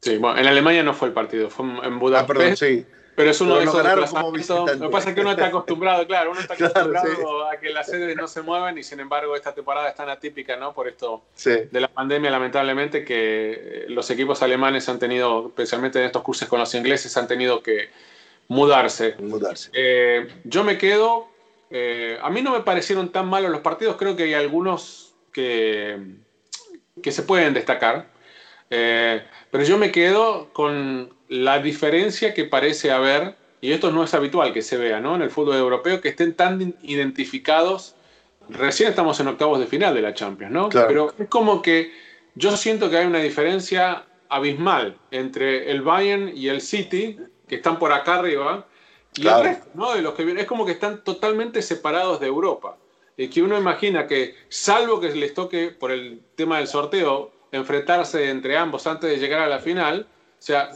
Sí, 0.00 0.16
bueno, 0.16 0.38
en 0.38 0.46
Alemania 0.46 0.82
no 0.82 0.94
fue 0.94 1.08
el 1.08 1.14
partido, 1.14 1.50
fue 1.50 1.66
en 1.66 1.98
Budapest. 1.98 2.62
Ah, 2.62 3.00
pero 3.20 3.32
es 3.32 3.40
uno 3.42 3.56
de 3.56 3.64
esos 3.64 3.82
desplazamientos. 3.82 4.78
Lo 4.78 4.86
que 4.86 4.92
pasa 4.92 5.10
es 5.10 5.14
que 5.14 5.20
uno 5.20 5.32
está 5.32 5.48
acostumbrado, 5.48 6.06
claro, 6.06 6.30
uno 6.30 6.40
está 6.40 6.54
acostumbrado 6.58 7.48
a 7.50 7.56
que 7.58 7.68
las 7.68 7.86
sedes 7.86 8.16
no 8.16 8.26
se 8.26 8.40
muevan 8.40 8.78
y 8.78 8.82
sin 8.82 8.98
embargo 8.98 9.36
esta 9.36 9.54
temporada 9.54 9.90
es 9.90 9.94
tan 9.94 10.08
atípica, 10.08 10.56
¿no? 10.56 10.72
Por 10.72 10.88
esto 10.88 11.24
de 11.44 11.80
la 11.80 11.88
pandemia, 11.88 12.30
lamentablemente, 12.30 13.04
que 13.04 13.84
los 13.88 14.10
equipos 14.10 14.42
alemanes 14.42 14.88
han 14.88 14.98
tenido, 14.98 15.48
especialmente 15.48 15.98
en 15.98 16.06
estos 16.06 16.22
cursos 16.22 16.48
con 16.48 16.60
los 16.60 16.74
ingleses, 16.74 17.14
han 17.18 17.28
tenido 17.28 17.62
que 17.62 17.90
mudarse. 18.48 19.16
Mudarse. 19.18 19.70
Eh, 19.74 20.26
yo 20.44 20.64
me 20.64 20.78
quedo. 20.78 21.28
Eh, 21.70 22.18
a 22.22 22.30
mí 22.30 22.40
no 22.40 22.52
me 22.52 22.60
parecieron 22.60 23.12
tan 23.12 23.28
malos 23.28 23.50
los 23.50 23.60
partidos, 23.60 23.96
creo 23.96 24.16
que 24.16 24.24
hay 24.24 24.34
algunos 24.34 25.14
que, 25.32 25.98
que 27.02 27.12
se 27.12 27.22
pueden 27.22 27.52
destacar. 27.52 28.06
Eh, 28.70 29.22
pero 29.50 29.64
yo 29.64 29.78
me 29.78 29.90
quedo 29.90 30.48
con 30.52 31.12
la 31.28 31.58
diferencia 31.60 32.34
que 32.34 32.44
parece 32.44 32.90
haber, 32.90 33.34
y 33.60 33.72
esto 33.72 33.90
no 33.90 34.04
es 34.04 34.14
habitual 34.14 34.52
que 34.52 34.62
se 34.62 34.76
vea 34.76 35.00
¿no? 35.00 35.16
en 35.16 35.22
el 35.22 35.30
fútbol 35.30 35.56
europeo, 35.56 36.00
que 36.00 36.10
estén 36.10 36.34
tan 36.34 36.76
identificados. 36.82 37.94
Recién 38.48 38.88
estamos 38.88 39.18
en 39.20 39.28
octavos 39.28 39.60
de 39.60 39.66
final 39.66 39.94
de 39.94 40.02
la 40.02 40.14
Champions, 40.14 40.52
¿no? 40.52 40.68
Pero 40.70 41.14
es 41.18 41.28
como 41.28 41.62
que 41.62 41.92
yo 42.34 42.56
siento 42.56 42.90
que 42.90 42.98
hay 42.98 43.06
una 43.06 43.20
diferencia 43.20 44.06
abismal 44.28 44.96
entre 45.10 45.70
el 45.70 45.82
Bayern 45.82 46.32
y 46.34 46.48
el 46.48 46.60
City, 46.60 47.18
que 47.46 47.56
están 47.56 47.78
por 47.78 47.92
acá 47.92 48.16
arriba, 48.16 48.66
y 49.16 49.26
el 49.26 49.42
resto, 49.42 49.68
¿no? 49.74 49.94
De 49.94 50.02
los 50.02 50.14
que 50.14 50.24
vienen. 50.24 50.42
Es 50.42 50.48
como 50.48 50.64
que 50.64 50.72
están 50.72 51.04
totalmente 51.04 51.62
separados 51.62 52.20
de 52.20 52.26
Europa. 52.26 52.76
Y 53.16 53.28
que 53.28 53.42
uno 53.42 53.58
imagina 53.58 54.06
que, 54.06 54.34
salvo 54.48 55.00
que 55.00 55.14
les 55.14 55.34
toque 55.34 55.68
por 55.68 55.90
el 55.90 56.22
tema 56.36 56.58
del 56.58 56.68
sorteo, 56.68 57.32
enfrentarse 57.52 58.30
entre 58.30 58.56
ambos 58.56 58.86
antes 58.86 59.10
de 59.10 59.18
llegar 59.18 59.40
a 59.40 59.48
la 59.48 59.58
final. 59.58 60.06
O 60.38 60.42
sea, 60.42 60.70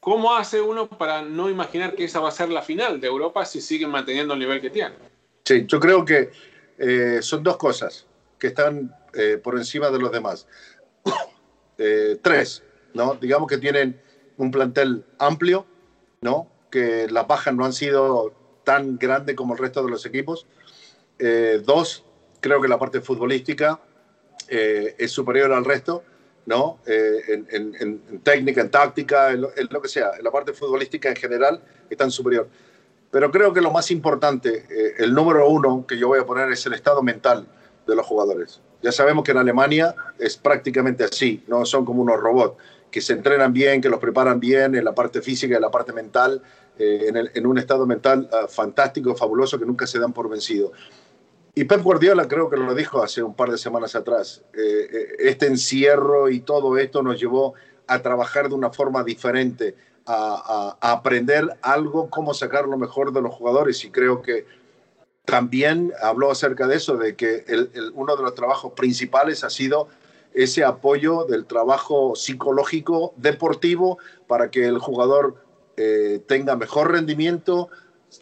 ¿cómo 0.00 0.34
hace 0.34 0.60
uno 0.60 0.88
para 0.88 1.22
no 1.22 1.50
imaginar 1.50 1.94
que 1.94 2.04
esa 2.04 2.20
va 2.20 2.28
a 2.28 2.32
ser 2.32 2.48
la 2.48 2.62
final 2.62 3.00
de 3.00 3.06
Europa 3.06 3.44
si 3.44 3.60
siguen 3.60 3.90
manteniendo 3.90 4.34
el 4.34 4.40
nivel 4.40 4.60
que 4.60 4.70
tienen? 4.70 4.94
Sí, 5.44 5.64
yo 5.66 5.80
creo 5.80 6.04
que 6.04 6.30
eh, 6.78 7.18
son 7.22 7.42
dos 7.42 7.56
cosas 7.56 8.06
que 8.38 8.48
están 8.48 8.94
eh, 9.14 9.38
por 9.42 9.56
encima 9.56 9.90
de 9.90 9.98
los 9.98 10.12
demás. 10.12 10.46
Eh, 11.82 12.18
tres, 12.20 12.62
¿no? 12.92 13.14
Digamos 13.14 13.48
que 13.48 13.56
tienen 13.56 13.98
un 14.36 14.50
plantel 14.50 15.02
amplio, 15.18 15.64
¿no? 16.20 16.46
Que 16.70 17.08
las 17.08 17.26
bajas 17.26 17.54
no 17.54 17.64
han 17.64 17.72
sido 17.72 18.34
tan 18.64 18.98
grandes 18.98 19.34
como 19.34 19.54
el 19.54 19.58
resto 19.60 19.82
de 19.82 19.90
los 19.90 20.04
equipos. 20.04 20.46
dos, 21.64 22.04
creo 22.42 22.60
que 22.60 22.68
la 22.68 22.78
parte 22.78 23.00
futbolística 23.00 23.80
eh, 24.50 24.96
es 24.98 25.12
superior 25.12 25.52
al 25.52 25.64
resto, 25.64 26.02
¿no? 26.46 26.80
Eh, 26.84 27.44
en, 27.50 28.20
técnica, 28.24 28.60
en 28.60 28.68
táctica, 28.68 29.30
en 29.30 29.42
lo, 29.42 29.80
que 29.80 29.88
sea, 29.88 30.10
en 30.18 30.24
la 30.24 30.32
parte 30.32 30.52
futbolística 30.52 31.08
en 31.08 31.14
general, 31.14 31.62
están 31.88 32.10
superior. 32.10 32.48
Pero 33.12 33.30
creo 33.30 33.52
que 33.52 33.60
lo 33.60 33.70
más 33.70 33.92
importante, 33.92 34.66
eh, 34.68 34.94
el 34.98 35.14
número 35.14 35.48
uno 35.48 35.86
que 35.86 35.96
yo 35.96 36.08
voy 36.08 36.18
a 36.18 36.26
poner 36.26 36.50
es 36.50 36.66
el 36.66 36.72
estado 36.72 37.00
mental 37.00 37.46
de 37.86 37.94
los 37.94 38.04
jugadores. 38.04 38.60
Ya 38.82 38.90
sabemos 38.90 39.22
que 39.22 39.30
en 39.30 39.38
Alemania 39.38 39.94
es 40.18 40.36
prácticamente 40.36 41.04
así, 41.04 41.44
no 41.46 41.64
son 41.64 41.84
como 41.84 42.02
unos 42.02 42.18
robots 42.18 42.56
que 42.90 43.00
se 43.00 43.12
entrenan 43.12 43.52
bien, 43.52 43.80
que 43.80 43.88
los 43.88 44.00
preparan 44.00 44.40
bien 44.40 44.74
en 44.74 44.84
la 44.84 44.96
parte 44.96 45.22
física 45.22 45.54
en 45.54 45.62
la 45.62 45.70
parte 45.70 45.92
mental, 45.92 46.42
en, 46.76 47.46
un 47.46 47.58
estado 47.58 47.86
mental 47.86 48.28
ah, 48.32 48.46
fantástico, 48.48 49.14
fabuloso, 49.14 49.58
que 49.60 49.66
nunca 49.66 49.86
se 49.86 50.00
dan 50.00 50.12
por 50.12 50.28
vencido. 50.28 50.72
Y 51.54 51.64
Pep 51.64 51.82
Guardiola 51.82 52.28
creo 52.28 52.48
que 52.48 52.56
lo 52.56 52.74
dijo 52.74 53.02
hace 53.02 53.22
un 53.22 53.34
par 53.34 53.50
de 53.50 53.58
semanas 53.58 53.94
atrás. 53.94 54.42
Eh, 54.54 54.88
eh, 54.92 55.08
este 55.18 55.46
encierro 55.46 56.28
y 56.28 56.40
todo 56.40 56.78
esto 56.78 57.02
nos 57.02 57.18
llevó 57.20 57.54
a 57.86 58.00
trabajar 58.00 58.48
de 58.48 58.54
una 58.54 58.70
forma 58.70 59.02
diferente, 59.02 59.74
a, 60.06 60.76
aprender 60.80 61.58
algo, 61.62 62.08
cómo 62.08 62.34
sacar 62.34 62.66
lo 62.66 62.76
mejor 62.76 63.12
de 63.12 63.20
los 63.20 63.34
jugadores. 63.34 63.84
Y 63.84 63.90
creo 63.90 64.22
que 64.22 64.46
también 65.24 65.92
habló 66.02 66.30
acerca 66.30 66.66
de 66.66 66.76
eso, 66.76 66.96
de 66.96 67.16
que 67.16 67.44
uno 67.94 68.16
de 68.16 68.22
los 68.22 68.34
trabajos 68.34 68.72
principales 68.72 69.44
ha 69.44 69.50
sido 69.50 69.88
ese 70.32 70.64
apoyo 70.64 71.24
del 71.24 71.46
trabajo 71.46 72.14
psicológico 72.14 73.12
deportivo 73.16 73.98
para 74.28 74.50
que 74.50 74.66
el 74.66 74.78
jugador 74.78 75.36
eh, 75.76 76.22
tenga 76.26 76.56
mejor 76.56 76.92
rendimiento, 76.92 77.68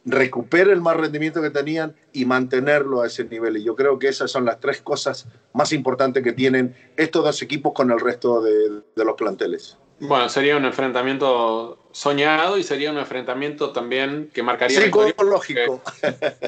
recupere 0.05 0.73
el 0.73 0.81
más 0.81 0.97
rendimiento 0.97 1.41
que 1.41 1.51
tenían 1.51 1.95
y 2.13 2.25
mantenerlo 2.25 3.03
a 3.03 3.07
ese 3.07 3.25
nivel. 3.25 3.57
Y 3.57 3.65
yo 3.65 3.75
creo 3.75 3.99
que 3.99 4.09
esas 4.09 4.31
son 4.31 4.45
las 4.45 4.61
tres 4.61 4.81
cosas 4.81 5.27
más 5.53 5.73
importantes 5.73 6.23
que 6.23 6.33
tienen 6.33 6.75
estos 6.97 7.25
dos 7.25 7.43
equipos 7.43 7.73
con 7.73 7.91
el 7.91 8.01
resto 8.01 8.41
de, 8.43 8.83
los 8.97 9.15
planteles. 9.17 9.77
Bueno, 10.01 10.29
sería 10.29 10.57
un 10.57 10.65
enfrentamiento 10.65 11.79
soñado 11.91 12.57
y 12.57 12.63
sería 12.63 12.93
un 12.93 12.99
enfrentamiento 12.99 13.71
también 13.71 14.31
que 14.33 14.45
marcaría... 14.45 14.81
Psicológico. 14.81 15.83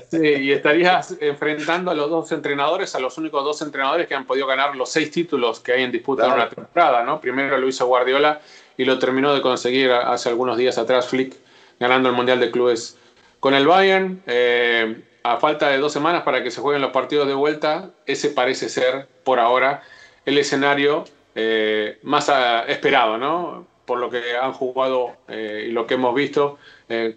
Sí, 0.09 0.24
y 0.24 0.53
estarías 0.53 1.16
enfrentando 1.20 1.90
a 1.90 1.94
los 1.94 2.09
dos 2.09 2.31
entrenadores, 2.31 2.94
a 2.94 3.00
los 3.00 3.18
únicos 3.18 3.42
dos 3.42 3.61
entrenadores 3.62 4.07
que 4.07 4.14
han 4.14 4.24
podido 4.24 4.46
ganar 4.46 4.76
los 4.76 4.90
seis 4.90 5.11
títulos 5.11 5.59
que 5.59 5.72
hay 5.72 5.83
en 5.83 5.90
disputa 5.90 6.26
en 6.26 6.33
una 6.33 6.48
temporada, 6.48 7.03
¿no? 7.03 7.20
Primero 7.20 7.59
lo 7.59 7.66
hizo 7.66 7.87
Guardiola 7.87 8.40
y 8.76 8.85
lo 8.85 9.00
terminó 9.00 9.35
de 9.35 9.42
conseguir 9.42 9.90
hace 9.90 10.29
algunos 10.29 10.57
días 10.57 10.79
atrás 10.79 11.09
Flick, 11.09 11.35
ganando 11.81 12.09
el 12.09 12.14
Mundial 12.14 12.38
de 12.38 12.53
Clubes 12.53 12.99
con 13.40 13.55
el 13.55 13.66
Bayern, 13.66 14.22
eh, 14.26 15.03
a 15.22 15.38
falta 15.38 15.68
de 15.68 15.79
dos 15.79 15.92
semanas 15.92 16.22
para 16.22 16.42
que 16.42 16.50
se 16.50 16.61
jueguen 16.61 16.83
los 16.83 16.92
partidos 16.92 17.26
de 17.26 17.35
vuelta, 17.35 17.90
ese 18.07 18.31
parece 18.31 18.68
ser, 18.68 19.09
por 19.24 19.40
ahora, 19.40 19.83
el 20.26 20.38
escenario 20.38 21.05
eh, 21.35 21.98
más 22.03 22.31
esperado, 22.68 23.18
¿no? 23.18 23.66
Por 23.87 23.98
lo 23.98 24.11
que 24.11 24.37
han 24.40 24.53
jugado 24.53 25.16
eh, 25.29 25.66
y 25.68 25.72
lo 25.72 25.87
que 25.87 25.94
hemos 25.94 26.14
visto. 26.14 26.59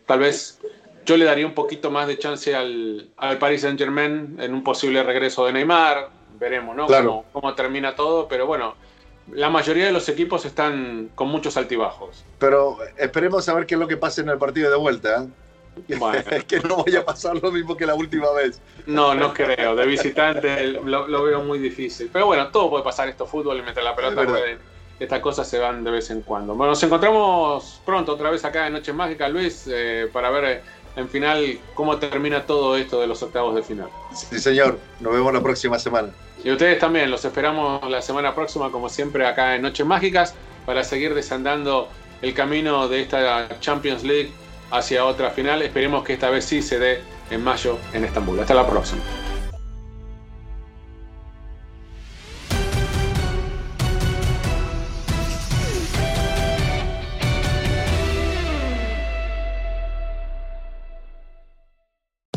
tal 0.06 0.20
vez 0.20 0.60
yo 1.06 1.18
le 1.18 1.26
daría 1.26 1.46
un 1.46 1.54
poquito 1.54 1.92
más 1.92 2.08
de 2.08 2.18
chance 2.18 2.56
al, 2.56 3.10
al 3.18 3.38
Paris 3.38 3.62
Saint 3.62 3.78
Germain 3.78 4.38
en 4.40 4.54
un 4.54 4.64
posible 4.64 5.04
regreso 5.04 5.46
de 5.46 5.54
Neymar. 5.54 6.10
Veremos, 6.40 6.76
¿no? 6.76 6.88
Cómo, 6.88 7.26
cómo 7.32 7.54
termina 7.54 7.96
todo, 7.96 8.28
pero 8.28 8.48
bueno. 8.48 8.76
La 9.32 9.50
mayoría 9.50 9.86
de 9.86 9.94
los 9.94 10.10
equipos 10.10 10.44
están 10.44 11.10
con 11.16 11.30
muchos 11.30 11.56
altibajos. 11.56 12.26
Pero 12.40 12.78
esperemos 12.98 13.48
a 13.48 13.54
ver 13.54 13.66
qué 13.66 13.76
es 13.76 13.80
lo 13.80 13.88
que 13.88 13.96
pasa 13.96 14.22
en 14.22 14.28
el 14.28 14.38
partido 14.38 14.70
de 14.70 14.76
vuelta. 14.76 15.28
Bueno. 15.98 16.24
que 16.48 16.60
no 16.60 16.84
vaya 16.84 17.00
a 17.00 17.06
pasar 17.06 17.42
lo 17.42 17.52
mismo 17.52 17.76
que 17.76 17.86
la 17.86 17.96
última 17.96 18.32
vez. 18.32 18.62
No, 18.86 19.14
no 19.16 19.34
creo. 19.34 19.76
De 19.76 19.86
visitante 19.86 20.68
lo, 20.68 21.24
veo 21.24 21.44
muy 21.44 21.60
difícil. 21.60 22.10
Pero 22.12 22.28
bueno, 22.28 22.50
todo 22.50 22.70
puede 22.70 22.84
pasar 22.84 23.10
esto 23.10 23.26
fútbol 23.26 23.58
y 23.58 23.62
mientras 23.62 23.84
la 23.84 23.96
pelota 23.96 24.24
estas 25.00 25.20
cosas 25.20 25.48
se 25.48 25.60
van 25.60 25.84
de 25.84 25.92
vez 25.92 26.10
en 26.12 26.22
cuando. 26.22 26.56
Bueno, 26.56 26.72
nos 26.72 26.84
encontramos 26.84 27.82
pronto 27.86 28.14
otra 28.14 28.30
vez 28.30 28.46
acá 28.46 28.68
en 28.68 28.74
Noches 28.74 28.94
Mágicas, 28.94 29.32
Luis, 29.32 29.68
eh, 29.68 30.08
para 30.14 30.30
ver 30.30 30.46
eh, 30.46 30.62
en 30.96 31.10
final 31.10 31.60
cómo 31.74 31.98
termina 31.98 32.46
todo 32.46 32.78
esto 32.78 33.02
de 33.02 33.08
los 33.08 33.22
octavos 33.24 33.56
de 33.56 33.64
final. 33.64 33.90
Sí, 34.14 34.40
señor. 34.40 34.78
Nos 35.00 35.14
vemos 35.14 35.34
la 35.34 35.42
próxima 35.42 35.80
semana. 35.80 36.10
Y 36.44 36.52
ustedes 36.52 36.80
también, 36.80 37.10
los 37.10 37.26
esperamos 37.26 37.90
la 37.90 38.02
semana 38.02 38.36
próxima, 38.36 38.72
como 38.72 38.88
siempre, 38.90 39.26
acá 39.26 39.56
en 39.56 39.64
Noches 39.64 39.86
Mágicas, 39.86 40.36
para 40.66 40.84
seguir 40.84 41.14
desandando 41.14 41.90
el 42.22 42.34
camino 42.34 42.88
de 42.88 43.02
esta 43.02 43.60
Champions 43.60 44.04
League 44.04 44.32
hacia 44.72 45.06
otra 45.06 45.32
final. 45.32 45.62
Esperemos 45.62 46.04
que 46.04 46.14
esta 46.14 46.30
vez 46.30 46.46
sí 46.46 46.62
se 46.62 46.80
dé 46.80 47.02
en 47.30 47.44
mayo 47.44 47.78
en 47.94 48.06
Estambul. 48.06 48.40
Hasta 48.40 48.54
la 48.54 48.68
próxima. 48.68 49.02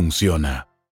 funciona. 0.00 0.69